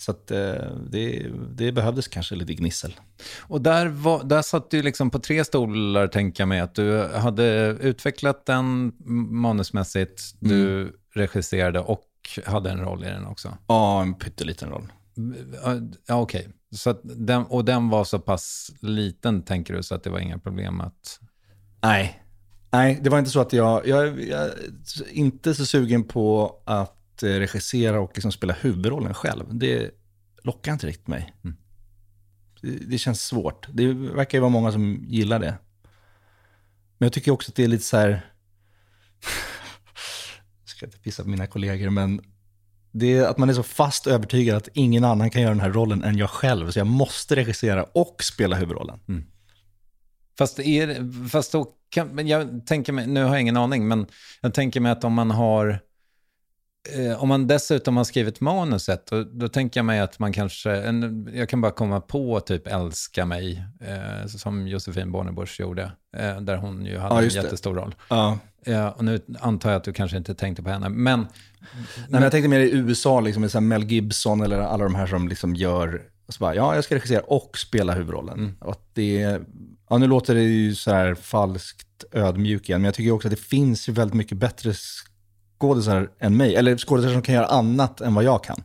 Så 0.00 0.10
att, 0.10 0.30
eh, 0.30 0.54
det, 0.90 1.26
det 1.54 1.72
behövdes 1.72 2.08
kanske 2.08 2.34
lite 2.34 2.54
gnissel. 2.54 2.94
Och 3.40 3.60
där, 3.60 3.86
var, 3.86 4.24
där 4.24 4.42
satt 4.42 4.70
du 4.70 4.82
liksom 4.82 5.10
på 5.10 5.18
tre 5.18 5.44
stolar, 5.44 6.06
tänker 6.06 6.42
jag 6.42 6.48
mig, 6.48 6.60
att 6.60 6.74
du 6.74 7.06
hade 7.06 7.76
utvecklat 7.80 8.46
den 8.46 8.92
manusmässigt, 9.30 10.22
du 10.38 10.80
Mm. 10.80 10.92
regisserade 11.14 11.80
och 11.80 12.04
hade 12.46 12.70
en 12.70 12.80
roll 12.80 13.04
i 13.04 13.06
den 13.06 13.26
också. 13.26 13.58
Ja, 13.66 14.02
en 14.02 14.14
pytteliten 14.14 14.68
roll. 14.70 14.92
Ja, 16.06 16.20
okej. 16.20 16.48
Så 16.74 16.90
att 16.90 17.00
den, 17.02 17.42
och 17.42 17.64
den 17.64 17.88
var 17.88 18.04
så 18.04 18.18
pass 18.18 18.70
liten, 18.80 19.42
tänker 19.42 19.74
du, 19.74 19.82
så 19.82 19.94
att 19.94 20.02
det 20.02 20.10
var 20.10 20.18
inga 20.18 20.38
problem 20.38 20.80
att... 20.80 21.20
Nej. 21.82 22.22
Nej, 22.72 23.00
det 23.02 23.10
var 23.10 23.18
inte 23.18 23.30
så 23.30 23.40
att 23.40 23.52
jag, 23.52 23.86
jag, 23.88 24.22
är 24.22 24.54
inte 25.12 25.54
så 25.54 25.66
sugen 25.66 26.04
på 26.04 26.56
att 26.64 26.99
regissera 27.28 28.00
och 28.00 28.10
liksom 28.14 28.32
spela 28.32 28.52
huvudrollen 28.60 29.14
själv. 29.14 29.44
Det 29.50 29.90
lockar 30.42 30.72
inte 30.72 30.86
riktigt 30.86 31.08
mig. 31.08 31.34
Det, 32.62 32.70
det 32.70 32.98
känns 32.98 33.22
svårt. 33.22 33.66
Det 33.72 33.92
verkar 33.92 34.38
ju 34.38 34.40
vara 34.40 34.50
många 34.50 34.72
som 34.72 35.04
gillar 35.08 35.38
det. 35.38 35.58
Men 36.98 37.06
jag 37.06 37.12
tycker 37.12 37.30
också 37.30 37.50
att 37.50 37.56
det 37.56 37.64
är 37.64 37.68
lite 37.68 37.84
så 37.84 37.96
här... 37.96 38.08
jag 38.10 38.20
ska 40.64 40.86
inte 40.86 40.98
pissa 40.98 41.22
på 41.22 41.28
mina 41.28 41.46
kollegor, 41.46 41.90
men 41.90 42.20
det 42.90 43.16
är 43.16 43.26
att 43.26 43.38
man 43.38 43.48
är 43.48 43.54
så 43.54 43.62
fast 43.62 44.06
övertygad 44.06 44.56
att 44.56 44.68
ingen 44.74 45.04
annan 45.04 45.30
kan 45.30 45.42
göra 45.42 45.54
den 45.54 45.60
här 45.60 45.72
rollen 45.72 46.04
än 46.04 46.18
jag 46.18 46.30
själv. 46.30 46.70
Så 46.70 46.78
jag 46.78 46.86
måste 46.86 47.36
regissera 47.36 47.84
och 47.84 48.22
spela 48.22 48.56
huvudrollen. 48.56 49.00
Fast, 50.38 50.58
är, 50.58 51.28
fast 51.28 51.52
då 51.52 51.74
kan, 51.90 52.08
men 52.08 52.28
jag 52.28 52.66
tänker 52.66 52.92
mig, 52.92 53.06
nu 53.06 53.22
har 53.22 53.30
jag 53.30 53.40
ingen 53.40 53.56
aning, 53.56 53.88
men 53.88 54.06
jag 54.40 54.54
tänker 54.54 54.80
mig 54.80 54.92
att 54.92 55.04
om 55.04 55.12
man 55.12 55.30
har, 55.30 55.68
eh, 55.68 55.76
om 57.18 57.28
man 57.28 57.46
dessutom 57.46 57.96
har 57.96 58.04
skrivit 58.04 58.40
manuset, 58.40 59.06
då, 59.06 59.24
då 59.24 59.48
tänker 59.48 59.80
jag 59.80 59.84
mig 59.84 60.00
att 60.00 60.18
man 60.18 60.32
kanske, 60.32 60.70
en, 60.76 61.28
jag 61.34 61.48
kan 61.48 61.60
bara 61.60 61.72
komma 61.72 62.00
på 62.00 62.40
typ 62.40 62.66
Älska 62.66 63.26
mig, 63.26 63.64
eh, 63.80 64.26
som 64.26 64.68
Josefin 64.68 65.12
Bornebusch 65.12 65.60
gjorde, 65.60 65.92
eh, 66.16 66.40
där 66.40 66.56
hon 66.56 66.86
ju 66.86 66.98
hade 66.98 67.14
Ja, 67.14 67.18
en 67.18 67.24
just 67.24 67.36
det. 67.36 67.42
jättestor 67.42 67.74
roll. 67.74 67.94
Ja. 68.08 68.38
Eh, 68.66 68.86
och 68.86 69.04
nu 69.04 69.20
antar 69.40 69.70
jag 69.70 69.76
att 69.76 69.84
du 69.84 69.92
kanske 69.92 70.16
inte 70.16 70.34
tänkte 70.34 70.62
på 70.62 70.70
henne, 70.70 70.88
men 70.88 71.20
Nej, 71.20 72.06
men 72.08 72.22
jag 72.22 72.32
tänkte 72.32 72.48
mer 72.48 72.60
i 72.60 72.70
USA, 72.72 73.20
liksom, 73.20 73.42
med 73.42 73.62
Mel 73.62 73.84
Gibson 73.84 74.40
eller 74.40 74.58
alla 74.58 74.84
de 74.84 74.94
här 74.94 75.06
som 75.06 75.28
liksom 75.28 75.54
gör, 75.54 76.02
så 76.28 76.38
bara, 76.38 76.54
ja, 76.54 76.74
jag 76.74 76.84
ska 76.84 76.94
regissera 76.94 77.20
och 77.20 77.58
spela 77.58 77.94
huvudrollen. 77.94 78.56
Och 78.60 78.70
att 78.70 78.90
det, 78.94 79.40
ja, 79.88 79.98
nu 79.98 80.06
låter 80.06 80.34
det 80.34 80.42
ju 80.42 80.74
så 80.74 80.90
här 80.90 81.14
falskt 81.14 82.04
ödmjuk 82.12 82.68
igen, 82.68 82.80
men 82.80 82.84
jag 82.84 82.94
tycker 82.94 83.10
också 83.10 83.28
att 83.28 83.34
det 83.34 83.40
finns 83.40 83.88
ju 83.88 83.92
väldigt 83.92 84.14
mycket 84.14 84.38
bättre 84.38 84.74
skådisar 85.60 86.10
än 86.18 86.36
mig, 86.36 86.56
eller 86.56 86.76
skådisar 86.78 87.12
som 87.12 87.22
kan 87.22 87.34
göra 87.34 87.46
annat 87.46 88.00
än 88.00 88.14
vad 88.14 88.24
jag 88.24 88.44
kan. 88.44 88.62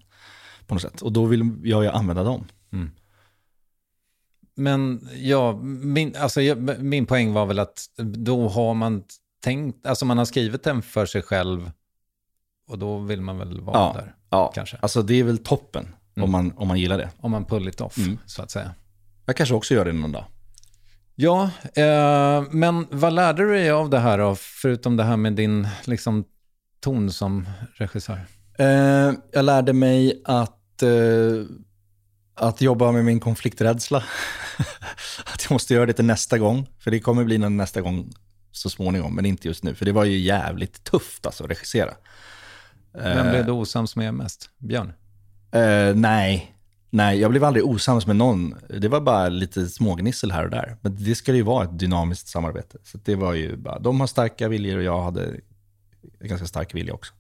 På 0.67 0.73
något 0.75 0.81
sätt. 0.81 1.01
Och 1.01 1.12
då 1.12 1.25
vill 1.25 1.51
jag 1.63 1.84
ju 1.84 1.89
använda 1.89 2.23
dem. 2.23 2.47
Men 4.58 5.10
ja, 5.15 5.53
min, 5.63 6.15
alltså, 6.15 6.39
min 6.79 7.05
poäng 7.05 7.34
var 7.34 7.45
väl 7.45 7.60
att 7.60 7.89
då 7.97 8.47
har 8.47 8.73
man 8.73 9.03
tänkt, 9.43 9.86
alltså 9.86 10.05
man 10.05 10.17
har 10.17 10.25
skrivit 10.25 10.63
den 10.63 10.81
för 10.81 11.05
sig 11.05 11.21
själv 11.21 11.71
och 12.67 12.79
då 12.79 12.97
vill 12.97 13.21
man 13.21 13.38
väl 13.38 13.62
vara 13.62 13.77
Ja, 13.77 13.93
där, 13.95 14.15
ja. 14.29 14.51
kanske. 14.55 14.77
Alltså 14.81 15.01
det 15.01 15.19
är 15.19 15.23
väl 15.23 15.38
toppen 15.38 15.88
om, 16.21 16.31
man, 16.31 16.53
om 16.58 16.67
man 16.67 16.79
gillar 16.79 16.97
det. 16.97 17.10
Om 17.17 17.31
man 17.31 17.45
pull 17.45 17.67
it 17.67 17.81
off, 17.81 17.97
Mm. 17.97 18.17
så 18.25 18.41
att 18.41 18.51
säga. 18.51 18.71
Jag 19.25 19.36
kanske 19.36 19.55
också 19.55 19.73
gör 19.73 19.86
det 19.86 19.93
någon 19.93 20.12
dag. 20.12 20.25
Ja, 21.15 21.49
eh, 21.75 22.43
men 22.51 22.88
vad 22.91 23.13
lärde 23.13 23.43
du 23.43 23.49
dig 23.53 23.71
av 23.71 23.89
det 23.89 23.99
här 23.99 24.17
då, 24.17 24.36
förutom 24.36 24.97
det 24.97 25.03
här 25.03 25.17
med 25.17 25.34
din 25.34 25.67
liksom, 25.86 26.23
ton 26.86 27.12
som 27.12 27.48
regissör? 27.74 28.19
Eh, 28.60 29.13
jag 29.32 29.45
lärde 29.45 29.74
mig 29.74 30.21
att, 30.26 30.84
eh, 30.84 30.89
att 32.36 32.62
jobba 32.62 32.91
med 32.91 33.06
min 33.06 33.19
konflikträdsla. 33.19 33.98
att 35.34 35.43
jag 35.43 35.52
måste 35.52 35.74
göra 35.74 35.86
det 35.86 35.93
till 35.93 36.06
nästa 36.06 36.38
gång. 36.38 36.69
För 36.80 36.91
det 36.91 37.00
kommer 37.00 37.24
bli 37.24 37.38
någon 37.38 37.58
nästa 37.58 37.82
gång 37.82 38.13
så 38.52 38.69
småningom, 38.69 39.15
men 39.15 39.26
inte 39.26 39.48
just 39.48 39.63
nu. 39.63 39.76
För 39.76 39.86
det 39.86 39.91
var 39.91 40.04
ju 40.04 40.17
jävligt 40.17 40.84
tufft 40.84 41.26
alltså 41.26 41.43
att 41.43 41.50
regissera. 41.50 41.93
Vem 42.93 43.30
blev 43.30 43.45
du 43.45 43.52
osams 43.52 43.95
med 43.95 44.13
mest? 44.13 44.50
Björn? 44.58 44.93
Eh, 45.52 45.95
nej, 45.95 46.56
nej, 46.89 47.19
jag 47.19 47.32
blev 47.32 47.43
aldrig 47.43 47.65
osams 47.65 48.08
med 48.08 48.15
någon. 48.15 48.56
Det 48.80 48.88
var 48.88 49.02
bara 49.02 49.30
lite 49.30 49.67
smågnissel 49.67 50.32
här 50.32 50.43
och 50.43 50.52
där. 50.52 50.78
Men 50.82 50.95
det 51.04 51.15
ska 51.15 51.34
ju 51.34 51.41
vara 51.41 51.63
ett 51.63 51.80
dynamiskt 51.80 52.28
samarbete. 52.28 52.78
Så 52.84 52.98
det 53.04 53.15
var 53.15 53.34
ju 53.34 53.58
bara, 53.58 53.80
de 53.80 54.00
har 54.00 54.08
starka 54.08 54.48
viljor 54.48 54.78
och 54.78 54.84
jag 54.84 55.02
hade 55.02 55.36
ganska 56.19 56.47
stark 56.47 56.75
vilja 56.75 56.93
också. 56.93 57.13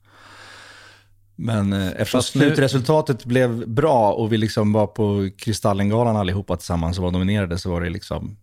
Men 1.35 1.73
eh, 1.73 1.87
eftersom 1.87 2.17
Fast 2.17 2.35
nu- 2.35 2.41
slutresultatet 2.41 3.25
blev 3.25 3.67
bra 3.69 4.13
och 4.13 4.33
vi 4.33 4.37
liksom 4.37 4.73
var 4.73 4.87
på 4.87 5.29
Kristallengalan 5.37 6.15
allihopa 6.17 6.57
tillsammans 6.57 6.97
och 6.97 7.03
var 7.03 7.11
nominerade 7.11 7.57
så 7.57 7.71
var 7.71 7.81
det 7.81 7.89
liksom, 7.89 8.37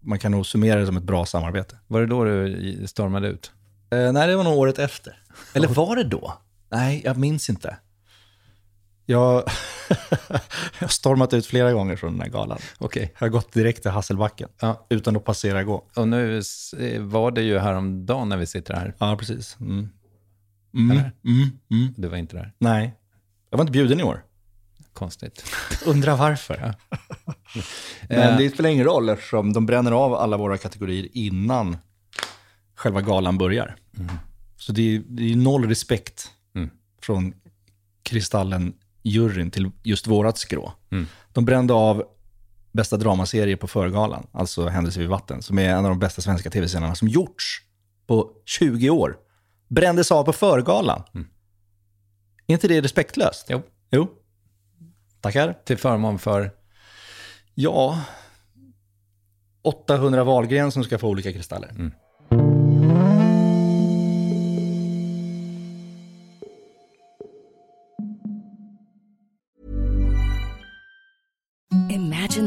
man 0.00 0.18
kan 0.18 0.32
nog 0.32 0.46
summera 0.46 0.80
det 0.80 0.86
som 0.86 0.96
ett 0.96 1.02
bra 1.02 1.26
samarbete. 1.26 1.78
Var 1.86 2.00
det 2.00 2.06
då 2.06 2.24
du 2.24 2.84
stormade 2.86 3.28
ut? 3.28 3.52
Eh, 3.90 4.12
nej, 4.12 4.28
det 4.28 4.36
var 4.36 4.44
nog 4.44 4.58
året 4.58 4.78
efter. 4.78 5.22
Eller 5.54 5.68
var 5.68 5.96
det 5.96 6.04
då? 6.04 6.34
Nej, 6.70 7.02
jag 7.04 7.16
minns 7.16 7.50
inte. 7.50 7.76
Jag, 9.12 9.44
har 10.80 10.88
stormat 10.88 11.34
ut 11.34 11.46
flera 11.46 11.72
gånger 11.72 11.96
från 11.96 12.12
den 12.12 12.20
här 12.20 12.28
galan. 12.28 12.58
Okej. 12.78 13.12
Jag 13.18 13.26
har 13.26 13.28
gått 13.28 13.52
direkt 13.52 13.82
till 13.82 13.90
Hasselbacken, 13.90 14.48
Ja. 14.60 14.86
utan 14.90 15.16
att 15.16 15.24
passera 15.24 15.64
gå. 15.64 15.84
Och 15.96 16.08
nu 16.08 16.42
eh, 16.78 17.02
var 17.02 17.30
det 17.30 17.42
ju 17.42 17.58
häromdagen 17.58 18.28
när 18.28 18.36
vi 18.36 18.46
sitter 18.46 18.74
här. 18.74 18.94
Ja, 18.98 19.16
precis. 19.16 19.56
Mm. 19.60 19.88
Mm. 20.74 20.98
Mm. 20.98 21.50
Mm. 21.70 21.94
Du 21.96 22.08
var 22.08 22.16
inte 22.16 22.36
där. 22.36 22.52
Nej, 22.58 22.94
jag 23.50 23.58
var 23.58 23.62
inte 23.62 23.72
bjuden 23.72 24.00
i 24.00 24.02
år. 24.02 24.24
Konstigt. 24.92 25.44
Undrar 25.86 26.16
varför. 26.16 26.74
Men 28.08 28.38
det 28.38 28.50
spelar 28.50 28.70
ingen 28.70 28.84
roll 28.84 29.08
eftersom 29.08 29.52
de 29.52 29.66
bränner 29.66 29.92
av 29.92 30.14
alla 30.14 30.36
våra 30.36 30.58
kategorier 30.58 31.08
innan 31.12 31.76
själva 32.74 33.00
galan 33.00 33.38
börjar. 33.38 33.76
Så 34.56 34.72
det 34.72 34.96
är, 34.96 35.02
det 35.06 35.32
är 35.32 35.36
noll 35.36 35.68
respekt 35.68 36.30
från 37.02 37.34
Kristallen-juryn 39.02 39.50
till 39.50 39.70
just 39.82 40.06
vårat 40.06 40.38
skrå. 40.38 40.72
De 41.32 41.44
brände 41.44 41.74
av 41.74 42.04
bästa 42.72 42.96
dramaserie 42.96 43.56
på 43.56 43.66
förgalan, 43.66 44.26
alltså 44.32 44.68
Händelser 44.68 45.00
vid 45.00 45.10
vatten, 45.10 45.42
som 45.42 45.58
är 45.58 45.70
en 45.70 45.84
av 45.84 45.90
de 45.90 45.98
bästa 45.98 46.22
svenska 46.22 46.50
tv-serierna 46.50 46.94
som 46.94 47.08
gjorts 47.08 47.60
på 48.06 48.30
20 48.44 48.90
år. 48.90 49.16
Brändes 49.68 50.12
av 50.12 50.24
på 50.24 50.32
förgalan. 50.32 51.02
Är 52.46 52.52
inte 52.52 52.68
det 52.68 52.80
respektlöst? 52.80 53.46
Jo. 53.50 53.62
Jo. 53.90 54.08
Tackar. 55.20 55.58
Till 55.64 55.78
förmån 55.78 56.18
för... 56.18 56.50
Ja, 57.54 58.00
800 59.62 60.24
Wahlgren 60.24 60.72
som 60.72 60.84
ska 60.84 60.98
få 60.98 61.08
olika 61.08 61.32
kristaller. 61.32 61.68
Imagine 61.68 61.92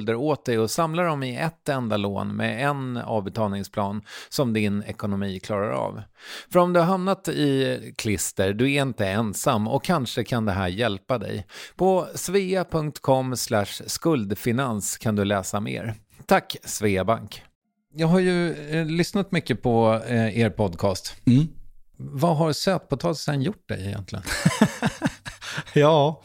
åt 0.00 0.44
dig 0.44 0.58
och 0.58 0.70
samlar 0.70 1.04
dem 1.04 1.22
i 1.22 1.36
ett 1.36 1.68
enda 1.68 1.96
lån 1.96 2.36
med 2.36 2.68
en 2.68 2.96
avbetalningsplan 2.96 4.02
som 4.28 4.52
din 4.52 4.82
ekonomi 4.82 5.40
klarar 5.40 5.70
av. 5.70 6.02
För 6.52 6.58
om 6.58 6.72
du 6.72 6.80
har 6.80 6.86
hamnat 6.86 7.28
i 7.28 7.94
klister, 7.96 8.52
du 8.52 8.72
är 8.72 8.82
inte 8.82 9.06
ensam 9.06 9.68
och 9.68 9.84
kanske 9.84 10.24
kan 10.24 10.44
det 10.44 10.52
här 10.52 10.68
hjälpa 10.68 11.18
dig. 11.18 11.46
På 11.76 12.08
svea.com 12.14 13.36
skuldfinans 13.86 14.98
kan 14.98 15.16
du 15.16 15.24
läsa 15.24 15.60
mer. 15.60 15.94
Tack 16.26 16.56
Sveabank. 16.64 17.42
Jag 17.94 18.06
har 18.06 18.20
ju 18.20 18.52
eh, 18.52 18.86
lyssnat 18.86 19.32
mycket 19.32 19.62
på 19.62 20.00
eh, 20.06 20.38
er 20.38 20.50
podcast. 20.50 21.16
Mm. 21.26 21.48
Vad 21.96 22.36
har 22.36 22.52
sötpotatisen 22.52 23.42
gjort 23.42 23.68
dig 23.68 23.86
egentligen? 23.86 24.24
Ja. 25.74 26.22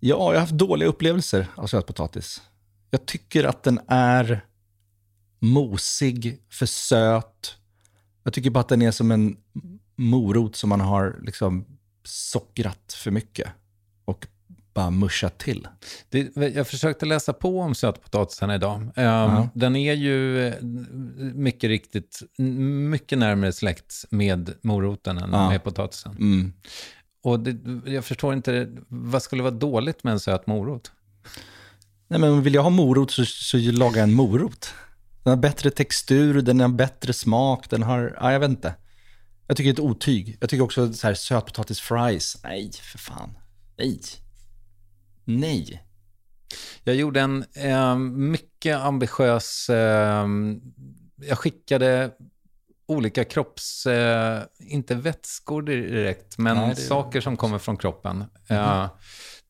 ja, 0.00 0.16
jag 0.18 0.18
har 0.18 0.34
haft 0.34 0.52
dåliga 0.52 0.88
upplevelser 0.88 1.46
av 1.54 1.66
sötpotatis. 1.66 2.42
Jag 2.90 3.06
tycker 3.06 3.44
att 3.44 3.62
den 3.62 3.80
är 3.88 4.44
mosig, 5.38 6.40
för 6.50 6.66
söt. 6.66 7.56
Jag 8.22 8.32
tycker 8.32 8.50
bara 8.50 8.60
att 8.60 8.68
den 8.68 8.82
är 8.82 8.90
som 8.90 9.10
en 9.10 9.36
morot 9.96 10.56
som 10.56 10.68
man 10.68 10.80
har 10.80 11.18
liksom 11.22 11.66
sockrat 12.04 12.92
för 12.92 13.10
mycket 13.10 13.48
och 14.04 14.26
bara 14.74 14.90
muschat 14.90 15.38
till. 15.38 15.68
Det, 16.08 16.36
jag 16.36 16.66
försökte 16.66 17.06
läsa 17.06 17.32
på 17.32 17.60
om 17.60 17.74
sötpotatisen 17.74 18.50
idag. 18.50 18.80
Um, 18.96 19.48
Den 19.54 19.76
är 19.76 19.94
ju 19.94 20.46
eh, 20.48 20.54
mycket 21.34 21.68
riktigt 21.68 22.22
mycket 22.90 23.18
närmare 23.18 23.52
släkt 23.52 24.04
med 24.10 24.54
moroten 24.62 25.18
än 25.18 25.30
Ja. 25.32 25.48
med 25.48 25.64
potatisen. 25.64 26.12
Mm. 26.12 26.52
Och 27.22 27.40
det, 27.40 27.56
jag 27.92 28.04
förstår 28.04 28.34
inte, 28.34 28.68
vad 28.88 29.22
skulle 29.22 29.42
vara 29.42 29.54
dåligt 29.54 30.04
med 30.04 30.12
en 30.12 30.20
söt 30.20 30.46
morot? 30.46 30.92
Nej, 32.10 32.20
men 32.20 32.42
vill 32.42 32.54
jag 32.54 32.62
ha 32.62 32.70
morot 32.70 33.10
så, 33.10 33.24
så 33.24 33.56
lagar 33.58 33.96
jag 33.98 34.08
en 34.08 34.14
morot. 34.14 34.74
Den 35.22 35.30
har 35.30 35.36
bättre 35.36 35.70
textur, 35.70 36.42
den 36.42 36.60
har 36.60 36.68
bättre 36.68 37.12
smak, 37.12 37.70
den 37.70 37.82
har, 37.82 38.16
ja, 38.20 38.32
jag 38.32 38.40
vet 38.40 38.50
inte. 38.50 38.74
Jag 39.46 39.56
tycker 39.56 39.68
det 39.68 39.70
är 39.70 39.84
ett 39.84 39.90
otyg. 39.90 40.36
Jag 40.40 40.50
tycker 40.50 40.64
också 40.64 40.92
så 40.92 41.06
här 41.06 41.14
sötpotatisfries, 41.14 42.42
nej 42.44 42.70
för 42.72 42.98
fan. 42.98 43.38
Nej. 43.78 44.00
Nej. 45.24 45.82
Jag 46.84 46.94
gjorde 46.94 47.20
en 47.20 47.44
eh, 47.54 47.96
mycket 47.98 48.76
ambitiös... 48.78 49.68
Eh, 49.70 50.26
jag 51.16 51.38
skickade 51.38 52.10
olika 52.86 53.24
kropps... 53.24 53.86
Eh, 53.86 54.42
inte 54.58 54.94
vätskor 54.94 55.62
direkt, 55.62 56.38
men 56.38 56.56
Nej, 56.56 56.68
det- 56.74 56.80
saker 56.82 57.20
som 57.20 57.36
kommer 57.36 57.58
från 57.58 57.76
kroppen. 57.76 58.24
Eh, 58.48 58.88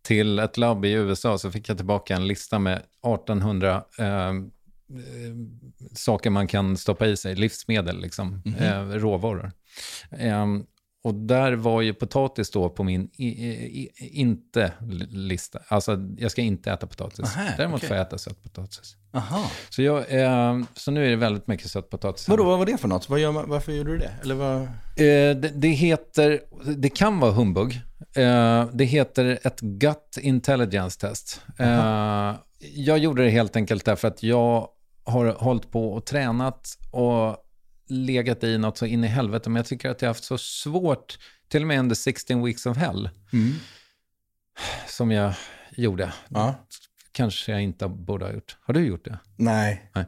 till 0.02 0.38
ett 0.38 0.56
labb 0.56 0.84
i 0.84 0.92
USA 0.92 1.38
så 1.38 1.50
fick 1.50 1.68
jag 1.68 1.76
tillbaka 1.76 2.16
en 2.16 2.26
lista 2.26 2.58
med 2.58 2.76
1800 2.76 3.84
eh, 3.98 4.06
eh, 4.06 4.32
saker 5.92 6.30
man 6.30 6.46
kan 6.46 6.76
stoppa 6.76 7.06
i 7.06 7.16
sig, 7.16 7.34
livsmedel, 7.34 8.00
liksom, 8.00 8.42
eh, 8.58 8.82
råvaror. 8.82 9.52
Eh, 10.10 10.46
och 11.02 11.14
där 11.14 11.52
var 11.52 11.80
ju 11.82 11.94
potatis 11.94 12.50
då 12.50 12.68
på 12.68 12.84
min 12.84 13.10
inte-lista. 13.98 15.58
Alltså, 15.68 15.98
jag 16.18 16.30
ska 16.30 16.42
inte 16.42 16.72
äta 16.72 16.86
potatis. 16.86 17.36
Aha, 17.36 17.50
Däremot 17.56 17.76
okej. 17.78 17.88
får 17.88 17.96
jag 17.96 18.06
äta 18.06 18.18
sötpotatis. 18.18 18.96
Aha. 19.12 19.50
Så, 19.68 19.82
jag, 19.82 20.12
eh, 20.22 20.58
så 20.74 20.90
nu 20.90 21.06
är 21.06 21.10
det 21.10 21.16
väldigt 21.16 21.46
mycket 21.46 21.70
sötpotatis. 21.70 22.28
Vadå, 22.28 22.44
vad 22.44 22.58
var 22.58 22.66
det 22.66 22.76
för 22.76 22.88
något? 22.88 23.08
Vad 23.08 23.20
gör 23.20 23.32
man, 23.32 23.48
varför 23.48 23.72
gjorde 23.72 23.90
du 23.90 23.98
det? 23.98 24.10
Eller 24.22 24.34
vad? 24.34 24.62
Eh, 24.62 24.66
det, 24.96 25.52
det 25.54 25.68
heter, 25.68 26.40
det 26.76 26.88
kan 26.88 27.20
vara 27.20 27.32
humbug. 27.32 27.80
Eh, 28.16 28.66
det 28.72 28.84
heter 28.84 29.38
ett 29.42 29.60
gut 29.60 30.18
intelligence 30.20 31.00
test. 31.00 31.40
Eh, 31.58 32.34
jag 32.74 32.98
gjorde 32.98 33.24
det 33.24 33.30
helt 33.30 33.56
enkelt 33.56 33.84
därför 33.84 34.08
att 34.08 34.22
jag 34.22 34.68
har 35.04 35.26
hållit 35.32 35.70
på 35.70 35.92
och 35.92 36.04
tränat 36.06 36.68
och 36.90 37.36
legat 37.90 38.44
i 38.44 38.58
något 38.58 38.78
så 38.78 38.86
in 38.86 39.04
i 39.04 39.06
helvete. 39.06 39.50
Men 39.50 39.56
jag 39.56 39.66
tycker 39.66 39.90
att 39.90 40.02
jag 40.02 40.08
har 40.08 40.14
haft 40.14 40.24
så 40.24 40.38
svårt, 40.38 41.18
till 41.48 41.62
och 41.62 41.68
med 41.68 41.78
under 41.78 41.94
16 41.94 42.44
weeks 42.44 42.66
of 42.66 42.76
hell, 42.76 43.10
Mm. 43.32 43.52
som 44.88 45.10
jag 45.10 45.34
gjorde. 45.76 46.12
Ja. 46.28 46.54
Kanske 47.12 47.52
jag 47.52 47.62
inte 47.62 47.88
borde 47.88 48.24
ha 48.24 48.32
gjort. 48.32 48.56
Har 48.60 48.74
du 48.74 48.80
gjort 48.86 49.04
det? 49.04 49.18
Nej. 49.36 49.90
Nej. 49.94 50.04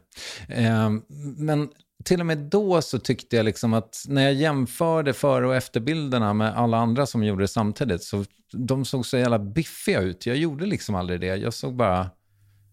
Eh, 0.49 0.91
men 1.37 1.69
till 2.05 2.21
och 2.21 2.27
med 2.27 2.39
då 2.39 2.83
så 2.83 2.99
tyckte 2.99 3.37
jag 3.37 3.45
liksom 3.45 3.75
att 3.75 4.05
när 4.09 4.23
jag 4.23 4.35
jämförde 4.35 5.13
före 5.13 5.47
och 5.47 5.55
efterbilderna 5.57 6.33
med 6.35 6.57
alla 6.59 6.77
andra 6.77 7.07
som 7.07 7.25
gjorde 7.25 7.43
det 7.45 7.49
samtidigt, 7.49 8.03
så 8.03 8.25
de 8.53 8.85
såg 8.85 9.07
så 9.07 9.19
jävla 9.19 9.39
biffiga 9.39 10.01
ut. 10.01 10.27
Jag 10.27 10.37
gjorde 10.37 10.67
liksom 10.67 10.95
aldrig 10.95 11.21
det. 11.21 11.27
Jag 11.37 11.55
såg 11.55 11.77
bara, 11.77 12.11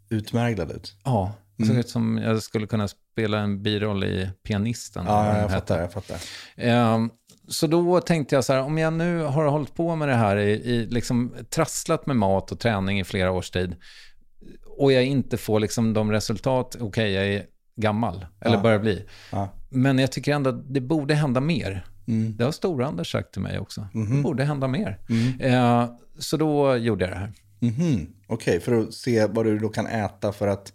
Utmärglad 0.09 0.71
ut. 0.71 0.93
ja, 1.03 1.33
såg 1.59 1.65
Mm. 1.69 1.79
ut 1.79 1.89
som 1.89 2.17
jag 2.17 2.43
skulle 2.43 2.67
kunna 2.67 2.87
spela 2.87 3.39
en 3.39 3.63
biroll 3.63 4.03
i 4.03 4.29
Pianisten. 4.43 5.05
Ja, 5.07 5.25
jag 5.27 5.33
hette. 5.33 5.53
fattar, 5.53 5.79
jag 5.81 5.91
fattar. 5.93 6.17
Ehm, 6.57 7.09
så 7.47 7.67
då 7.67 7.99
tänkte 8.01 8.35
jag 8.35 8.43
så 8.45 8.53
här, 8.53 8.61
om 8.61 8.77
jag 8.77 8.93
nu 8.93 9.21
har 9.23 9.45
hållit 9.45 9.75
på 9.75 9.95
med 9.95 10.07
det 10.07 10.15
här, 10.15 10.37
i, 10.37 10.51
i 10.51 10.85
liksom 10.85 11.33
trasslat 11.49 12.05
med 12.05 12.15
mat 12.15 12.51
och 12.51 12.59
träning 12.59 12.99
i 12.99 13.03
flera 13.03 13.31
års 13.31 13.49
tid, 13.49 13.75
och 14.77 14.91
jag 14.91 15.03
inte 15.05 15.37
får 15.37 15.59
liksom 15.59 15.93
de 15.93 16.11
resultat, 16.11 16.77
okej, 16.79 17.11
jag 17.11 17.25
är 17.27 17.43
gammal, 17.75 18.25
eller 18.41 18.55
Ja. 18.55 18.61
börjar 18.61 18.79
bli. 18.79 19.05
Ja. 19.31 19.49
Men 19.69 19.99
jag 19.99 20.11
tycker 20.11 20.33
ändå 20.33 20.49
att 20.49 20.73
det 20.73 20.81
borde 20.81 21.13
hända 21.13 21.39
mer. 21.41 21.85
Mm. 22.07 22.37
Det 22.37 22.43
har 22.43 22.51
Stor-Anders 22.51 23.11
sagt 23.11 23.31
till 23.33 23.41
mig 23.41 23.59
också. 23.59 23.87
Det 23.93 23.97
Mhm. 23.99 24.21
borde 24.21 24.43
hända 24.43 24.67
mer. 24.67 24.99
Mm. 25.09 25.39
Eh, 25.53 25.89
så 26.19 26.37
då 26.37 26.75
gjorde 26.75 27.05
jag 27.05 27.11
det 27.13 27.17
här. 27.19 27.33
Mhm. 27.59 28.07
Okej, 28.27 28.59
för 28.59 28.71
att 28.79 28.93
se 28.93 29.25
vad 29.25 29.45
du 29.45 29.59
då 29.59 29.69
kan 29.69 29.87
äta 29.87 30.31
för 30.31 30.47
att 30.47 30.73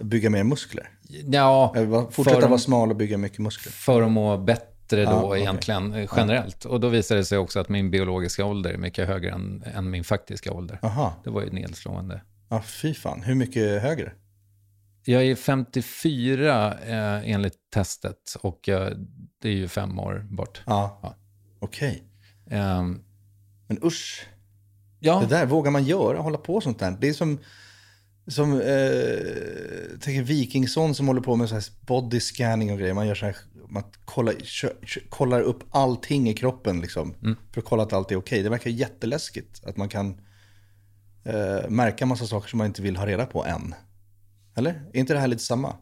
bygga 0.00 0.30
mer 0.30 0.44
muskler. 0.44 0.88
Ja, 1.26 1.74
Fortsätta 2.10 2.40
för- 2.40 2.48
vara 2.48 2.58
smal 2.58 2.90
och 2.90 2.96
bygga 2.96 3.18
mycket 3.18 3.38
muskler. 3.38 3.72
för 3.72 4.02
att 4.02 4.10
må 4.10 4.38
bättre 4.38 5.04
då 5.04 5.10
Ja, 5.10 5.22
okej. 5.22 5.40
egentligen, 5.40 5.94
eh, 5.94 6.08
generellt. 6.16 6.64
Och 6.64 6.80
då 6.80 6.88
visade 6.88 7.20
det 7.20 7.24
sig 7.24 7.38
också 7.38 7.60
att 7.60 7.68
min 7.68 7.90
biologiska 7.90 8.44
ålder 8.44 8.70
är 8.72 8.78
mycket 8.78 9.08
högre 9.08 9.30
än, 9.30 9.64
än 9.74 9.90
min 9.90 10.04
faktiska 10.04 10.52
ålder. 10.52 10.78
Aha. 10.82 11.14
Det 11.24 11.30
var 11.30 11.42
ju 11.42 11.50
nedslående. 11.50 12.22
Ja, 12.48 12.62
fy 12.62 12.94
fan. 12.94 13.22
Hur 13.22 13.34
mycket 13.34 13.82
högre? 13.82 14.12
Jag 15.04 15.22
är 15.24 15.34
54 15.34 16.72
eh, 16.74 17.30
enligt 17.30 17.56
testet 17.74 18.36
och 18.40 18.60
jag, 18.64 18.92
det 19.42 19.48
är 19.48 19.52
ju 19.52 19.68
fem 19.68 19.98
år 19.98 20.26
bort. 20.30 20.62
Ja. 20.66 20.98
Ja. 21.02 21.14
Okej. 21.60 22.02
Ehm, 22.50 23.02
Men 23.68 23.78
usch. 23.84 24.26
ja, 25.00 25.20
Det 25.20 25.26
där 25.26 25.46
vågar 25.46 25.70
man 25.70 25.84
göra, 25.84 26.18
hålla 26.18 26.38
på 26.38 26.60
sånt 26.60 26.78
där. 26.78 26.96
Det 27.00 27.08
är 27.08 27.12
som, 27.12 27.38
som 28.26 28.52
eh, 28.52 29.98
tänker 30.00 30.22
Wikingsson 30.22 30.94
som 30.94 31.08
håller 31.08 31.20
på 31.20 31.36
med 31.36 31.48
så 31.48 31.54
här 31.54 31.64
body 31.80 32.20
scanning 32.20 32.72
och 32.72 32.78
grejer. 32.78 32.94
Man 32.94 33.06
gör 33.06 33.14
så 33.14 33.26
här, 33.26 33.36
man 33.68 33.82
kollar, 34.04 34.32
kö, 34.32 34.68
kö, 34.86 35.00
kollar 35.08 35.40
upp 35.40 35.64
allting 35.70 36.28
i 36.28 36.34
kroppen 36.34 36.80
liksom. 36.80 37.14
Mm. 37.22 37.36
För 37.52 37.60
att 37.60 37.66
kolla 37.66 37.82
att 37.82 37.92
allt 37.92 38.12
är 38.12 38.16
okej. 38.16 38.42
Det 38.42 38.50
verkar 38.50 38.70
jätteläskigt 38.70 39.64
att 39.64 39.76
man 39.76 39.88
kan 39.88 40.20
eh, 41.24 41.68
märka 41.68 42.06
massa 42.06 42.26
saker 42.26 42.48
som 42.48 42.58
man 42.58 42.66
inte 42.66 42.82
vill 42.82 42.96
ha 42.96 43.06
reda 43.06 43.26
på 43.26 43.44
än. 43.44 43.74
Eller? 44.54 44.70
Är 44.92 45.00
inte 45.00 45.12
det 45.12 45.20
här 45.20 45.28
lite 45.28 45.42
samma? 45.42 45.76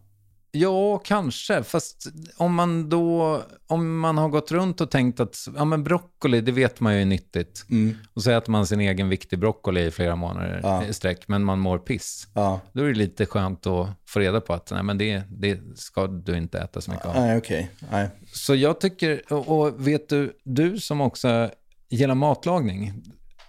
Ja, 0.53 0.99
kanske. 0.99 1.63
Fast 1.63 2.07
om 2.37 2.55
man 2.55 2.89
då, 2.89 3.43
om 3.67 3.99
man 3.99 4.19
har 4.19 4.29
gått 4.29 4.53
runt 4.53 4.81
och 4.81 4.91
tänkt 4.91 5.21
att 5.21 5.37
ja, 5.57 5.65
men 5.65 5.85
broccoli, 5.85 6.41
det 6.41 6.53
vet 6.53 6.81
man 6.81 6.95
ju 6.95 7.01
är 7.01 7.05
nyttigt. 7.07 7.65
Mm. 7.71 7.97
Och 8.15 8.23
så 8.23 8.31
äter 8.31 8.51
man 8.53 8.67
sin 8.67 8.81
egen 8.81 9.09
viktig 9.09 9.39
broccoli 9.39 9.87
i 9.87 9.91
flera 9.91 10.17
månader 10.17 10.61
Ja. 10.63 10.85
i 10.85 10.93
sträck, 10.93 11.29
men 11.29 11.45
man 11.45 11.59
mår 11.59 11.79
piss. 11.79 12.29
Ja. 12.35 12.61
Då 12.73 12.83
är 12.83 12.89
det 12.89 12.95
lite 12.99 13.27
skönt 13.27 13.67
att 13.67 13.89
få 14.07 14.21
reda 14.21 14.41
på 14.41 14.53
att 14.55 14.71
nej, 14.71 14.83
men 14.83 14.99
det, 14.99 15.23
det 15.29 15.61
ska 15.75 16.07
du 16.07 16.37
inte 16.37 16.59
äta 16.59 16.81
så 16.81 16.91
mycket 16.91 17.07
av. 17.07 17.15
Nej, 17.15 17.37
okej. 17.39 17.71
Nej. 17.91 18.09
Så 18.33 18.55
jag 18.55 18.81
tycker, 18.81 19.33
och 19.33 19.61
och 19.61 19.87
vet 19.89 20.09
du, 20.09 20.33
du 20.45 20.79
som 20.81 21.01
också 21.01 21.51
gillar 21.91 22.15
matlagning, 22.15 23.03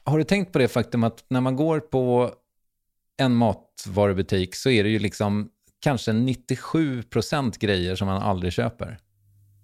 har 0.04 0.18
du 0.18 0.24
tänkt 0.24 0.52
på 0.54 0.60
det 0.60 0.68
faktum 0.68 1.04
att 1.04 1.26
när 1.30 1.42
man 1.42 1.56
går 1.56 1.80
på 1.80 2.32
en 3.18 3.36
matvarubutik 3.36 4.56
så 4.56 4.70
är 4.70 4.84
det 4.84 4.90
ju 4.90 5.00
liksom 5.00 5.50
kanske 5.82 6.12
97% 6.12 7.60
grejer 7.60 7.96
som 7.96 8.08
man 8.08 8.22
aldrig 8.22 8.54
köper. 8.54 8.98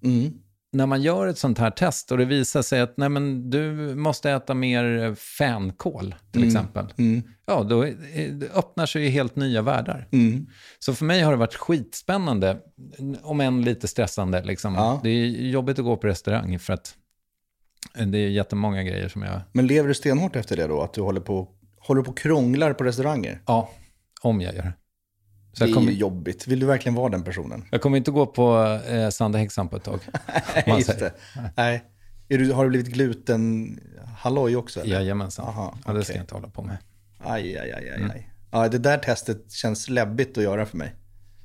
Mm. 0.03 0.33
När 0.71 0.85
man 0.85 1.01
gör 1.01 1.27
ett 1.27 1.37
sånt 1.37 1.57
här 1.57 1.71
test 1.71 2.11
och 2.11 2.17
det 2.17 2.25
visar 2.25 2.61
sig 2.61 2.79
att 2.81 2.97
nej 2.97 3.09
men, 3.09 3.49
du 3.49 3.71
måste 3.95 4.31
äta 4.31 4.53
mer 4.53 5.15
fänkål 5.15 6.15
till 6.31 6.41
Mm. 6.41 6.55
exempel. 6.55 6.93
Mm. 6.97 7.23
Ja, 7.45 7.63
då 7.63 7.83
öppnar 8.53 8.85
sig 8.85 9.03
ju 9.03 9.09
helt 9.09 9.35
nya 9.35 9.61
världar. 9.61 10.07
Mm. 10.11 10.47
Så 10.79 10.93
för 10.93 11.05
mig 11.05 11.21
har 11.21 11.31
det 11.31 11.37
varit 11.37 11.55
skitspännande, 11.55 12.57
om 13.21 13.41
än 13.41 13.61
lite 13.61 13.87
stressande. 13.87 14.43
Liksom. 14.43 14.75
Ja. 14.75 14.99
Det 15.03 15.09
är 15.09 15.25
jobbigt 15.49 15.79
att 15.79 15.85
gå 15.85 15.97
på 15.97 16.07
restaurang 16.07 16.59
för 16.59 16.73
att 16.73 16.95
det 17.93 18.17
är 18.17 18.29
jättemånga 18.29 18.83
grejer 18.83 19.09
som 19.09 19.21
jag... 19.21 19.41
Men 19.51 19.67
lever 19.67 19.87
du 19.87 19.93
stenhårt 19.93 20.35
efter 20.35 20.57
det 20.57 20.67
då? 20.67 20.81
Att 20.81 20.93
du 20.93 21.01
håller 21.01 21.21
på, 21.21 21.49
håller 21.79 22.01
på 22.01 22.11
och 22.11 22.17
krånglar 22.17 22.73
på 22.73 22.83
restauranger? 22.83 23.41
Ja, 23.45 23.69
om 24.21 24.41
jag 24.41 24.55
gör 24.55 24.63
det. 24.63 24.73
Så 25.57 25.63
det 25.63 25.71
är 25.71 25.73
kommer, 25.73 25.91
ju 25.91 25.97
jobbigt. 25.97 26.47
Vill 26.47 26.59
du 26.59 26.65
verkligen 26.65 26.95
vara 26.95 27.09
den 27.09 27.23
personen? 27.23 27.65
jag 27.71 27.81
kommer 27.81 27.97
inte 27.97 28.11
gå 28.11 28.25
på 28.25 28.79
eh, 28.87 29.09
Sandahäxan 29.09 29.67
på 29.67 29.77
ett 29.77 29.83
tag. 29.83 29.99
man 30.67 30.77
Just 30.77 30.99
det. 30.99 31.13
Nej. 31.55 31.83
Du, 32.27 32.51
har 32.51 32.63
du 32.63 32.69
blivit 32.69 32.87
gluten-halloj 32.87 34.55
också? 34.55 34.79
Eller? 34.79 34.95
Jajamensan. 34.95 35.47
Aha, 35.47 35.77
ja, 35.85 35.93
det 35.93 36.03
ska 36.03 36.13
jag 36.13 36.23
inte 36.23 36.35
hålla 36.35 36.47
på 36.47 36.61
med. 36.61 36.77
Aj, 37.19 37.57
aj, 37.57 37.71
aj, 37.71 37.89
aj. 37.89 38.01
Mm. 38.01 38.17
Ja, 38.51 38.67
det 38.67 38.77
där 38.77 38.97
testet 38.97 39.51
känns 39.51 39.89
läbbigt 39.89 40.37
att 40.37 40.43
göra 40.43 40.65
för 40.65 40.77
mig. 40.77 40.95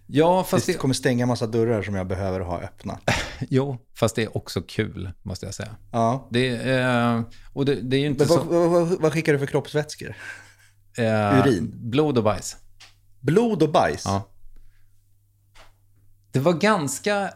Ja, 0.07 0.45
fast 0.45 0.67
det 0.67 0.73
det, 0.73 0.79
kommer 0.79 0.95
stänga 0.95 1.27
massa 1.27 1.47
dörrar 1.47 1.83
som 1.83 1.95
jag 1.95 2.07
behöver 2.07 2.41
ha 2.41 2.61
öppna. 2.61 2.99
jo, 3.49 3.79
fast 3.95 4.17
det 4.17 4.23
är 4.23 4.37
också 4.37 4.63
kul, 4.63 5.11
måste 5.23 5.47
jag 5.47 5.55
säga. 5.55 5.77
Ja. 5.93 6.29
Det, 6.31 6.49
är, 6.49 7.25
och 7.53 7.65
det, 7.65 7.75
det 7.75 7.97
är 7.97 8.07
inte 8.07 8.25
Men 8.25 8.29
vad, 8.29 8.39
så... 8.39 8.45
vad, 8.45 8.71
vad, 8.71 9.01
vad 9.01 9.13
skickar 9.13 9.33
du 9.33 9.39
för 9.39 9.47
kroppsvätskor? 9.47 10.15
eh, 10.97 11.41
urin? 11.41 11.73
Blod 11.75 12.19
och 12.19 12.25
bajs. 12.25 12.57
Blod 13.23 13.63
och 13.63 13.73
bajs? 13.73 14.03
Ja. 14.05 14.29
Det 16.33 16.41
var 16.41 16.53
ganska... 16.53 17.31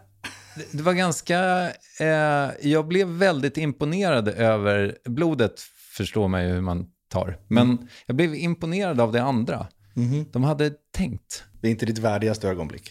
Det 0.73 0.83
var 0.83 0.93
ganska... 0.93 1.71
Eh, 2.01 2.51
jag 2.63 2.89
blev 2.89 3.09
väldigt 3.09 3.57
imponerad 3.57 4.29
över... 4.29 4.99
Blodet 5.05 5.61
förstår 5.97 6.29
man 6.29 6.45
ju 6.45 6.49
hur 6.49 6.61
man 6.61 6.87
tar. 7.09 7.39
Men 7.49 7.89
jag 8.07 8.17
blev 8.17 8.35
imponerad 8.35 9.01
av 9.01 9.13
det 9.13 9.23
andra. 9.23 9.67
Mhm. 9.95 10.27
De 10.33 10.45
hade 10.45 10.73
tänkt. 10.93 11.45
Det 11.61 11.69
är 11.69 11.71
inte 11.71 11.87
ditt 11.87 11.99
värdigaste 11.99 12.49
ögonblick. 12.49 12.91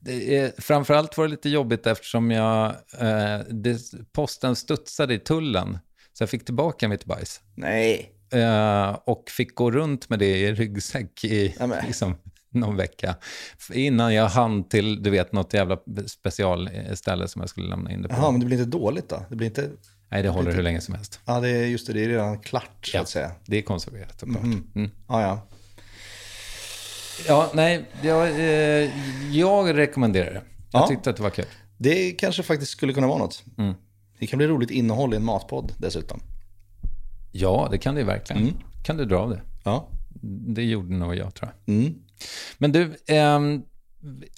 Det 0.00 0.36
är, 0.36 0.52
framförallt 0.58 1.16
var 1.16 1.24
det 1.24 1.30
lite 1.30 1.48
jobbigt 1.48 1.86
eftersom 1.86 2.30
jag, 2.30 2.66
eh, 2.98 3.38
det, 3.50 3.78
posten 4.12 4.56
studsade 4.56 5.14
i 5.14 5.18
tullen. 5.18 5.78
Så 6.12 6.22
jag 6.22 6.30
fick 6.30 6.44
tillbaka 6.44 6.88
mitt 6.88 7.04
bajs. 7.04 7.40
Nej. 7.54 8.17
Eh, 8.32 8.98
och 9.04 9.24
fick 9.30 9.54
gå 9.54 9.70
runt 9.70 10.08
med 10.08 10.18
det 10.18 10.36
i 10.38 10.52
ryggsäck 10.54 11.24
i 11.24 11.54
liksom, 11.86 12.16
någon 12.50 12.76
vecka. 12.76 13.14
Innan 13.72 14.14
jag 14.14 14.28
hann 14.28 14.68
till, 14.68 15.02
du 15.02 15.10
vet, 15.10 15.32
något 15.32 15.54
jävla 15.54 15.78
specialställe 16.06 17.28
som 17.28 17.40
jag 17.40 17.48
skulle 17.50 17.68
lämna 17.68 17.92
in 17.92 18.02
det 18.02 18.08
på. 18.08 18.14
Jaha, 18.14 18.30
men 18.30 18.40
det 18.40 18.46
blir 18.46 18.58
inte 18.58 18.70
dåligt 18.78 19.08
då? 19.08 19.24
Det 19.28 19.36
blir 19.36 19.46
inte... 19.46 19.70
Nej, 20.10 20.22
det 20.22 20.28
håller 20.28 20.52
hur 20.52 20.62
länge 20.62 20.80
som 20.80 20.94
helst. 20.94 21.20
Ja, 21.24 21.40
det 21.40 21.48
är 21.48 21.66
just 21.66 21.86
det. 21.86 21.92
Det 21.92 22.04
är 22.04 22.08
redan 22.08 22.38
klart 22.38 22.86
så 22.86 22.96
Ja. 22.96 23.00
att 23.00 23.08
säga. 23.08 23.30
Det 23.46 23.58
är 23.58 23.62
konserverat 23.62 24.20
såklart. 24.20 24.42
Mhm. 24.42 24.70
Mm. 24.74 24.90
Ja, 25.08 25.22
ja. 25.22 25.48
Ja, 27.26 27.50
nej, 27.54 27.84
jag, 28.02 28.28
eh, 28.28 28.90
jag 29.36 29.76
rekommenderar 29.76 30.32
det. 30.34 30.42
Jag 30.70 30.82
Ja. 30.82 30.86
tyckte 30.88 31.10
att 31.10 31.16
det 31.16 31.22
var 31.22 31.30
kul. 31.30 31.44
Det 31.78 32.10
kanske 32.12 32.42
faktiskt 32.42 32.72
skulle 32.72 32.92
kunna 32.92 33.06
vara 33.06 33.18
något. 33.18 33.44
Mm. 33.58 33.74
Det 34.18 34.26
kan 34.26 34.36
bli 34.36 34.46
roligt 34.46 34.70
innehåll 34.70 35.14
i 35.14 35.16
en 35.16 35.24
matpodd 35.24 35.72
dessutom. 35.78 36.20
Ja, 37.40 37.68
det 37.70 37.78
kan 37.78 37.94
det 37.94 38.04
verkligen. 38.04 38.42
Mm. 38.42 38.54
Kan 38.84 38.96
du 38.96 39.04
dra 39.04 39.16
av 39.18 39.30
det? 39.30 39.42
Ja. 39.64 39.88
Det 40.54 40.62
gjorde 40.64 40.94
nog 40.94 41.14
jag, 41.16 41.34
tror 41.34 41.50
jag. 41.66 41.74
Mm. 41.74 41.94
Men 42.58 42.72
du, 42.72 42.96
ehm, 43.06 43.62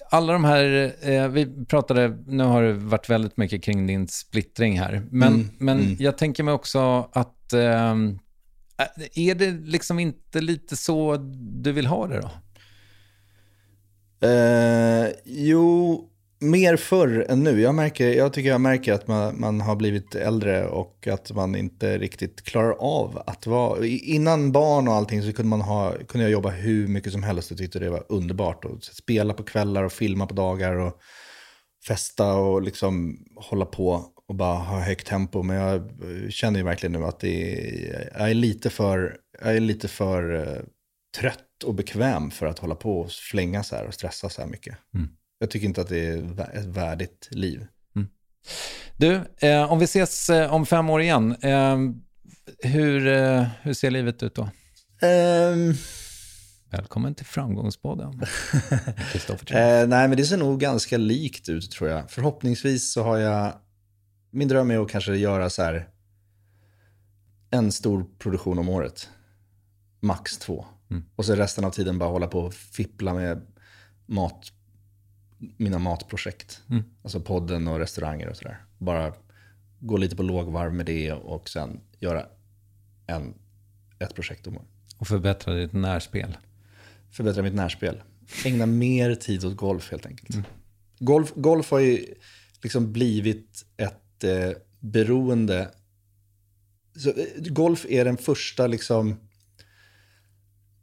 alla 0.09 0.33
de 0.33 0.43
här, 0.43 0.93
eh, 1.01 1.27
vi 1.27 1.65
pratade, 1.65 2.17
nu 2.27 2.43
har 2.43 2.63
det 2.63 2.73
varit 2.73 3.09
väldigt 3.09 3.37
mycket 3.37 3.63
kring 3.63 3.87
din 3.87 4.07
splittring 4.07 4.79
här, 4.79 5.07
men, 5.11 5.33
Mm, 5.33 5.49
men 5.57 5.79
mm. 5.79 5.95
jag 5.99 6.17
tänker 6.17 6.43
mig 6.43 6.53
också 6.53 7.09
att, 7.13 7.53
ehm, 7.53 8.19
är 9.15 9.35
det 9.35 9.51
liksom 9.51 9.99
inte 9.99 10.41
lite 10.41 10.75
så 10.77 11.17
du 11.61 11.71
vill 11.71 11.85
ha 11.85 12.07
det 12.07 12.21
då? 12.21 12.31
Eh, 14.27 15.09
jo, 15.25 16.07
mer 16.41 16.75
förr 16.75 17.25
än 17.29 17.43
nu. 17.43 17.61
Jag, 17.61 17.75
märker, 17.75 18.13
jag 18.13 18.33
tycker 18.33 18.49
jag 18.49 18.61
märker 18.61 18.93
att 18.93 19.07
man, 19.07 19.39
man 19.39 19.61
har 19.61 19.75
blivit 19.75 20.15
äldre 20.15 20.67
och 20.67 21.07
att 21.07 21.31
man 21.31 21.55
inte 21.55 21.97
riktigt 21.97 22.43
klarar 22.43 22.75
av 22.79 23.23
att 23.25 23.47
vara... 23.47 23.85
Innan 23.85 24.51
barn 24.51 24.87
och 24.87 24.93
allting 24.93 25.23
så 25.23 25.33
kunde, 25.33 25.49
man 25.49 25.61
ha, 25.61 25.93
kunde 26.07 26.25
jag 26.25 26.31
jobba 26.31 26.49
hur 26.49 26.87
mycket 26.87 27.11
som 27.11 27.23
helst 27.23 27.51
och 27.51 27.57
tyckte 27.57 27.79
det 27.79 27.89
var 27.89 28.03
underbart. 28.09 28.65
Och 28.65 28.83
spela 28.83 29.33
på 29.33 29.43
kvällar 29.43 29.83
och 29.83 29.91
filma 29.91 30.27
på 30.27 30.33
dagar 30.33 30.75
och 30.75 30.99
festa 31.87 32.33
och 32.33 32.61
liksom 32.61 33.25
hålla 33.35 33.65
på 33.65 34.05
och 34.27 34.35
bara 34.35 34.57
ha 34.57 34.79
högt 34.79 35.07
tempo. 35.07 35.43
Men 35.43 35.55
jag 35.55 35.75
eh, 35.75 36.29
känner 36.29 36.59
ju 36.59 36.65
verkligen 36.65 36.93
nu 36.93 37.05
att 37.05 37.19
det 37.19 37.53
är, 37.53 38.11
jag 38.19 38.29
är 38.29 38.33
lite 38.33 38.69
för, 38.69 39.17
jag 39.41 39.55
är 39.55 39.59
lite 39.59 39.87
för 39.87 40.33
uh, 40.33 40.63
trött 41.17 41.63
och 41.65 41.73
bekväm 41.73 42.31
för 42.31 42.45
att 42.45 42.59
hålla 42.59 42.75
på 42.75 42.99
och 42.99 43.11
flänga 43.11 43.63
så 43.63 43.75
här 43.75 43.87
och 43.87 43.93
stressa 43.93 44.29
så 44.29 44.41
här 44.41 44.49
mycket. 44.49 44.77
Mm. 44.93 45.09
Jag 45.41 45.49
tycker 45.49 45.67
inte 45.67 45.81
att 45.81 45.87
det 45.87 46.07
är 46.07 46.57
ett 46.57 46.65
värdigt 46.65 47.27
liv. 47.31 47.67
Mm. 47.95 48.07
Du, 48.97 49.21
eh, 49.37 49.71
om 49.71 49.79
vi 49.79 49.85
ses 49.85 50.29
eh, 50.29 50.53
om 50.53 50.65
fem 50.65 50.89
år 50.89 51.01
igen, 51.01 51.35
eh, 51.41 51.77
hur, 52.71 53.07
eh, 53.07 53.47
hur 53.61 53.73
ser 53.73 53.91
livet 53.91 54.23
ut 54.23 54.35
då? 54.35 54.49
Um... 55.07 55.73
Välkommen 56.69 57.15
till 57.15 57.25
Framgångspodden. 57.25 58.21
eh, 59.47 59.87
nej, 59.87 60.07
men 60.07 60.17
det 60.17 60.25
ser 60.25 60.37
nog 60.37 60.59
ganska 60.59 60.97
likt 60.97 61.49
ut 61.49 61.71
tror 61.71 61.89
jag. 61.89 62.11
Förhoppningsvis 62.11 62.93
så 62.93 63.03
har 63.03 63.17
jag... 63.17 63.53
Min 64.31 64.47
dröm 64.47 64.71
är 64.71 64.79
att 64.79 64.91
kanske 64.91 65.15
göra 65.15 65.49
så 65.49 65.63
här 65.63 65.89
en 67.51 67.71
stor 67.71 68.05
produktion 68.19 68.59
om 68.59 68.69
året. 68.69 69.09
Max 69.99 70.37
två. 70.37 70.65
Mm. 70.91 71.03
Och 71.15 71.25
så 71.25 71.35
resten 71.35 71.65
av 71.65 71.71
tiden 71.71 71.99
bara 71.99 72.09
hålla 72.09 72.27
på 72.27 72.39
och 72.39 72.53
fippla 72.53 73.13
med 73.13 73.41
mat 74.05 74.51
mina 75.57 75.79
matprojekt. 75.79 76.61
Mm. 76.69 76.83
Alltså 77.03 77.19
podden 77.19 77.67
och 77.67 77.79
restauranger 77.79 78.27
och 78.27 78.37
sådär. 78.37 78.65
Bara 78.77 79.13
gå 79.79 79.97
lite 79.97 80.15
på 80.15 80.23
lågvarv 80.23 80.73
med 80.73 80.85
det 80.85 81.11
och 81.11 81.49
sen 81.49 81.79
göra 81.99 82.25
en, 83.07 83.33
ett 83.99 84.15
projekt 84.15 84.47
om 84.47 84.57
året. 84.57 84.67
Och 84.97 85.07
förbättra 85.07 85.53
ditt 85.53 85.73
närspel. 85.73 86.37
Förbättra 87.11 87.43
mitt 87.43 87.53
närspel. 87.53 88.01
Ägna 88.45 88.65
mer 88.65 89.15
tid 89.15 89.45
åt 89.45 89.57
golf 89.57 89.91
helt 89.91 90.05
enkelt. 90.05 90.33
Mm. 90.33 90.45
Golf, 90.99 91.33
golf 91.35 91.71
har 91.71 91.79
ju 91.79 92.05
liksom 92.63 92.93
blivit 92.93 93.65
ett 93.77 94.23
eh, 94.23 94.51
beroende. 94.79 95.71
Så, 96.95 97.09
eh, 97.09 97.15
golf 97.37 97.85
är 97.89 98.05
den 98.05 98.17
första 98.17 98.67
liksom 98.67 99.19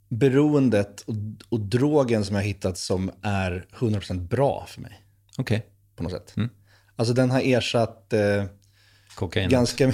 beroendet 0.09 1.00
och, 1.00 1.14
och 1.48 1.61
drogen 1.61 2.24
som 2.24 2.36
jag 2.36 2.42
har 2.42 2.46
hittat 2.46 2.78
som 2.78 3.11
är 3.22 3.66
100% 3.78 4.28
bra 4.28 4.66
för 4.68 4.80
mig. 4.80 5.02
Okej. 5.38 5.56
Okay. 5.56 5.70
På 5.96 6.02
något 6.02 6.12
sätt. 6.12 6.36
Mm. 6.36 6.50
Alltså 6.96 7.14
den 7.14 7.30
har 7.30 7.40
ersatt... 7.40 8.12
Eh, 8.12 8.44
Kokain? 9.14 9.48
Ganska... 9.48 9.92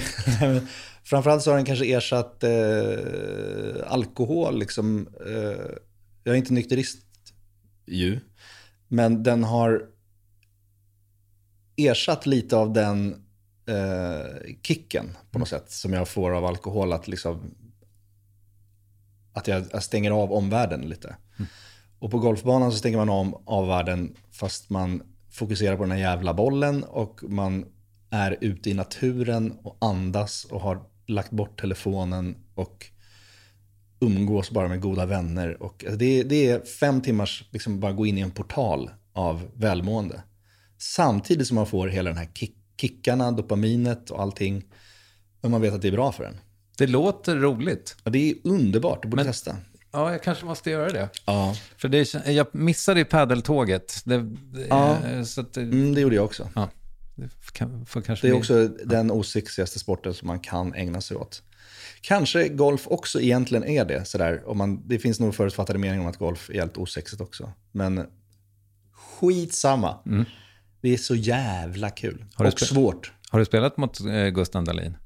framförallt 1.03 1.43
så 1.43 1.51
har 1.51 1.55
den 1.55 1.65
kanske 1.65 1.85
ersatt 1.85 2.43
eh, 2.43 3.91
alkohol. 3.91 4.59
Liksom, 4.59 5.07
eh, 5.25 5.75
jag 6.23 6.33
är 6.33 6.35
inte 6.35 6.53
nykterist 6.53 7.05
ju. 7.85 8.19
Men 8.87 9.23
den 9.23 9.43
har 9.43 9.85
ersatt 11.77 12.25
lite 12.25 12.57
av 12.57 12.73
den 12.73 13.25
eh, 13.67 14.53
kicken 14.61 15.05
på 15.31 15.39
något 15.39 15.49
sätt 15.49 15.71
som 15.71 15.93
jag 15.93 16.07
får 16.07 16.31
av 16.31 16.45
alkohol. 16.45 16.93
Att 16.93 17.07
liksom 17.07 17.55
att 19.35 19.47
jag, 19.47 19.83
stänger 19.83 20.11
av 20.11 20.33
omvärlden 20.33 20.81
lite. 20.81 21.15
Mm. 21.37 21.49
Och 21.99 22.11
på 22.11 22.19
golfbanan 22.19 22.71
så 22.71 22.77
stänger 22.77 22.97
man 22.97 23.09
av 23.09 23.41
omvärlden 23.45 24.15
fast 24.31 24.69
man 24.69 25.03
fokuserar 25.31 25.77
på 25.77 25.83
den 25.83 25.91
här 25.91 25.99
jävla 25.99 26.33
bollen 26.33 26.83
och 26.83 27.23
man 27.23 27.65
är 28.09 28.37
ute 28.41 28.69
i 28.69 28.73
naturen 28.73 29.57
och 29.63 29.77
andas 29.81 30.45
och 30.45 30.61
har 30.61 30.81
lagt 31.07 31.31
bort 31.31 31.61
telefonen 31.61 32.35
och 32.55 32.85
umgås 33.99 34.51
bara 34.51 34.67
med 34.67 34.81
goda 34.81 35.05
vänner. 35.05 35.63
Och 35.63 35.83
alltså 35.83 35.97
det, 35.97 36.23
det 36.23 36.49
är 36.49 36.59
fem 36.65 37.01
timmars, 37.01 37.49
liksom 37.51 37.79
bara 37.79 37.91
gå 37.91 38.05
in 38.05 38.17
i 38.17 38.21
en 38.21 38.31
portal 38.31 38.89
av 39.13 39.47
välmående. 39.53 40.23
Samtidigt 40.77 41.47
som 41.47 41.55
man 41.55 41.67
får 41.67 41.87
hela 41.87 42.09
den 42.09 42.17
här 42.17 42.29
kick, 42.33 42.55
kickarna, 42.77 43.31
dopaminet 43.31 44.09
och 44.09 44.21
allting. 44.21 44.63
Men 45.41 45.51
man 45.51 45.61
vet 45.61 45.73
att 45.73 45.81
det 45.81 45.87
är 45.87 45.91
bra 45.91 46.11
för 46.11 46.23
en. 46.23 46.37
Det 46.77 46.87
låter 46.87 47.35
roligt. 47.35 47.95
Ja, 48.03 48.11
det 48.11 48.31
är 48.31 48.35
underbart, 48.43 49.01
du 49.01 49.07
borde 49.07 49.23
Men, 49.23 49.33
testa. 49.33 49.57
Ja, 49.91 50.11
jag 50.11 50.23
kanske 50.23 50.45
måste 50.45 50.69
göra 50.69 50.89
det. 50.89 51.09
Ja. 51.25 51.55
För 51.77 51.87
det, 51.87 52.13
jag 52.13 52.47
missade 52.51 52.99
ju 52.99 53.05
paddeltåget. 53.05 54.01
Det, 54.05 54.31
ja, 54.69 54.97
så 55.25 55.41
att, 55.41 55.57
mm, 55.57 55.95
det 55.95 56.01
gjorde 56.01 56.15
jag 56.15 56.25
också. 56.25 56.49
Ja. 56.55 56.69
Det, 57.15 57.29
kan, 57.53 57.85
det 58.21 58.27
är 58.27 58.33
också 58.33 58.61
ja. 58.61 58.69
den 58.85 59.11
osexigaste 59.11 59.79
sporten 59.79 60.13
som 60.13 60.27
man 60.27 60.39
kan 60.39 60.73
ägna 60.73 61.01
sig 61.01 61.17
åt. 61.17 61.43
Kanske 62.01 62.47
golf 62.47 62.87
också 62.87 63.21
egentligen 63.21 63.63
är 63.63 63.85
det. 63.85 64.05
Sådär. 64.05 64.43
Om 64.45 64.57
man, 64.57 64.87
det 64.87 64.99
finns 64.99 65.19
nog 65.19 65.35
förutfattade 65.35 65.79
meningar 65.79 66.01
om 66.01 66.07
att 66.07 66.17
golf 66.17 66.49
är 66.49 66.53
helt 66.53 66.77
osexigt 66.77 67.21
också. 67.21 67.51
Men 67.71 68.07
skitsamma. 68.91 69.99
Mm. 70.05 70.25
Det 70.81 70.93
är 70.93 70.97
så 70.97 71.15
jävla 71.15 71.89
kul. 71.89 72.25
och 72.37 72.59
svårt. 72.59 73.11
Har 73.29 73.39
du 73.39 73.45
spelat 73.45 73.77
mot 73.77 73.99
eh, 73.99 74.27
Gustav 74.27 74.63
Dahlin? 74.63 74.97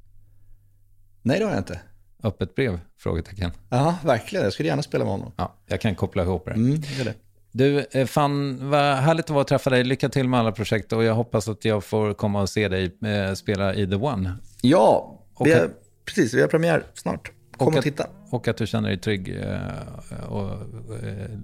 Nej, 1.21 1.39
det 1.39 1.45
har 1.45 1.51
jag 1.51 1.59
inte. 1.59 1.79
Öppet 2.23 2.55
brev? 2.55 2.79
Frågetecken. 2.97 3.51
Ja, 3.69 3.95
verkligen. 4.03 4.43
Jag 4.43 4.53
skulle 4.53 4.69
gärna 4.69 4.83
spela 4.83 5.03
med 5.03 5.11
honom. 5.13 5.31
Ja, 5.35 5.55
jag 5.67 5.81
kan 5.81 5.95
koppla 5.95 6.23
ihop 6.23 6.45
det. 6.45 6.51
Mm, 6.51 6.81
det, 6.81 7.03
det. 7.03 7.13
Du, 7.51 7.85
eh, 7.91 8.05
fan 8.05 8.69
vad 8.69 8.95
härligt 8.95 9.25
att 9.25 9.29
vara 9.29 9.41
att 9.41 9.47
träffa 9.47 9.69
dig. 9.69 9.83
Lycka 9.83 10.09
till 10.09 10.29
med 10.29 10.39
alla 10.39 10.51
projekt 10.51 10.93
och 10.93 11.03
jag 11.03 11.13
hoppas 11.13 11.47
att 11.47 11.65
jag 11.65 11.83
får 11.83 12.13
komma 12.13 12.41
och 12.41 12.49
se 12.49 12.67
dig 12.67 12.97
eh, 13.05 13.33
spela 13.33 13.73
i 13.73 13.87
The 13.87 13.95
One. 13.95 14.35
Ja, 14.61 15.19
vi 15.43 15.53
har, 15.53 15.69
precis. 16.05 16.33
Vi 16.33 16.41
har 16.41 16.47
premiär 16.47 16.83
snart. 16.93 17.31
Kom 17.57 17.67
och, 17.67 17.77
och 17.77 17.83
titta. 17.83 18.07
och 18.29 18.47
att 18.47 18.57
du 18.57 18.67
känner 18.67 18.89
dig 18.89 18.97
trygg 18.97 19.37
eh, 19.39 20.29
och 20.29 20.51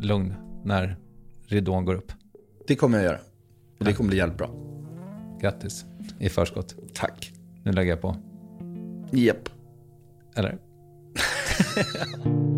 lugn 0.01 0.33
när 0.63 0.95
ridån 1.47 1.85
går 1.85 1.95
upp. 1.95 2.11
Det 2.67 2.75
kommer 2.75 2.97
jag 2.97 3.05
göra. 3.05 3.19
Och 3.79 3.85
det 3.85 3.93
kommer 3.93 4.07
bli 4.07 4.17
jävligt 4.17 4.37
bra. 4.37 4.49
Grattis 5.41 5.85
i 6.19 6.29
förskott. 6.29 6.75
Tack. 6.93 7.31
Nu 7.63 7.71
lägger 7.71 7.91
jag 7.91 8.01
på. 8.01 8.15
Japp. 9.11 9.37
Yep. 9.37 9.49
Eller? 10.35 10.57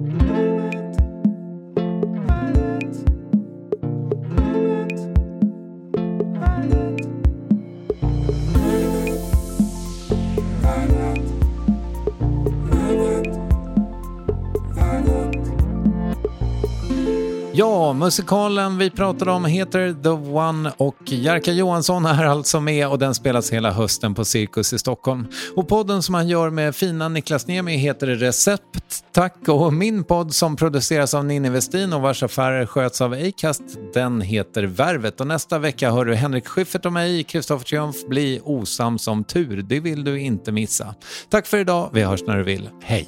Ja, 17.59 17.93
musikalen 17.93 18.77
vi 18.77 18.89
pratade 18.89 19.31
om 19.31 19.45
heter 19.45 20.03
The 20.03 20.09
One 20.31 20.71
och 20.77 20.95
Jerka 21.05 21.51
Johansson 21.51 22.05
är 22.05 22.25
alltså 22.25 22.59
med 22.59 22.87
och 22.87 22.99
den 22.99 23.15
spelas 23.15 23.53
hela 23.53 23.71
hösten 23.71 24.15
på 24.15 24.25
Cirkus 24.25 24.73
i 24.73 24.79
Stockholm. 24.79 25.27
Och 25.55 25.67
podden 25.67 26.03
som 26.03 26.15
han 26.15 26.27
gör 26.27 26.49
med 26.49 26.75
fina 26.75 27.09
Niklas 27.09 27.47
Niemi 27.47 27.77
heter 27.77 28.07
Recept, 28.07 29.13
tack. 29.13 29.47
Och 29.47 29.73
min 29.73 30.03
podd 30.03 30.33
som 30.33 30.55
produceras 30.55 31.13
av 31.13 31.25
Ninni 31.25 31.49
Westin 31.49 31.93
och 31.93 32.01
vars 32.01 32.23
affärer 32.23 32.65
sköts 32.65 33.01
av 33.01 33.13
Acast, 33.13 33.63
den 33.93 34.21
heter 34.21 34.63
Värvet. 34.63 35.21
Och 35.21 35.27
nästa 35.27 35.59
vecka 35.59 35.91
hör 35.91 36.05
du 36.05 36.15
Henrik 36.15 36.47
Schyffert 36.47 36.85
och 36.85 36.93
mig, 36.93 37.23
Kristoffer 37.23 37.65
Triumf, 37.65 38.07
bli 38.07 38.41
osams 38.43 39.07
om 39.07 39.23
tur. 39.23 39.61
Det 39.61 39.79
vill 39.79 40.03
du 40.03 40.19
inte 40.19 40.51
missa. 40.51 40.95
Tack 41.29 41.47
för 41.47 41.57
idag, 41.57 41.89
vi 41.93 42.03
hörs 42.03 42.23
när 42.27 42.37
du 42.37 42.43
vill. 42.43 42.69
Hej! 42.81 43.07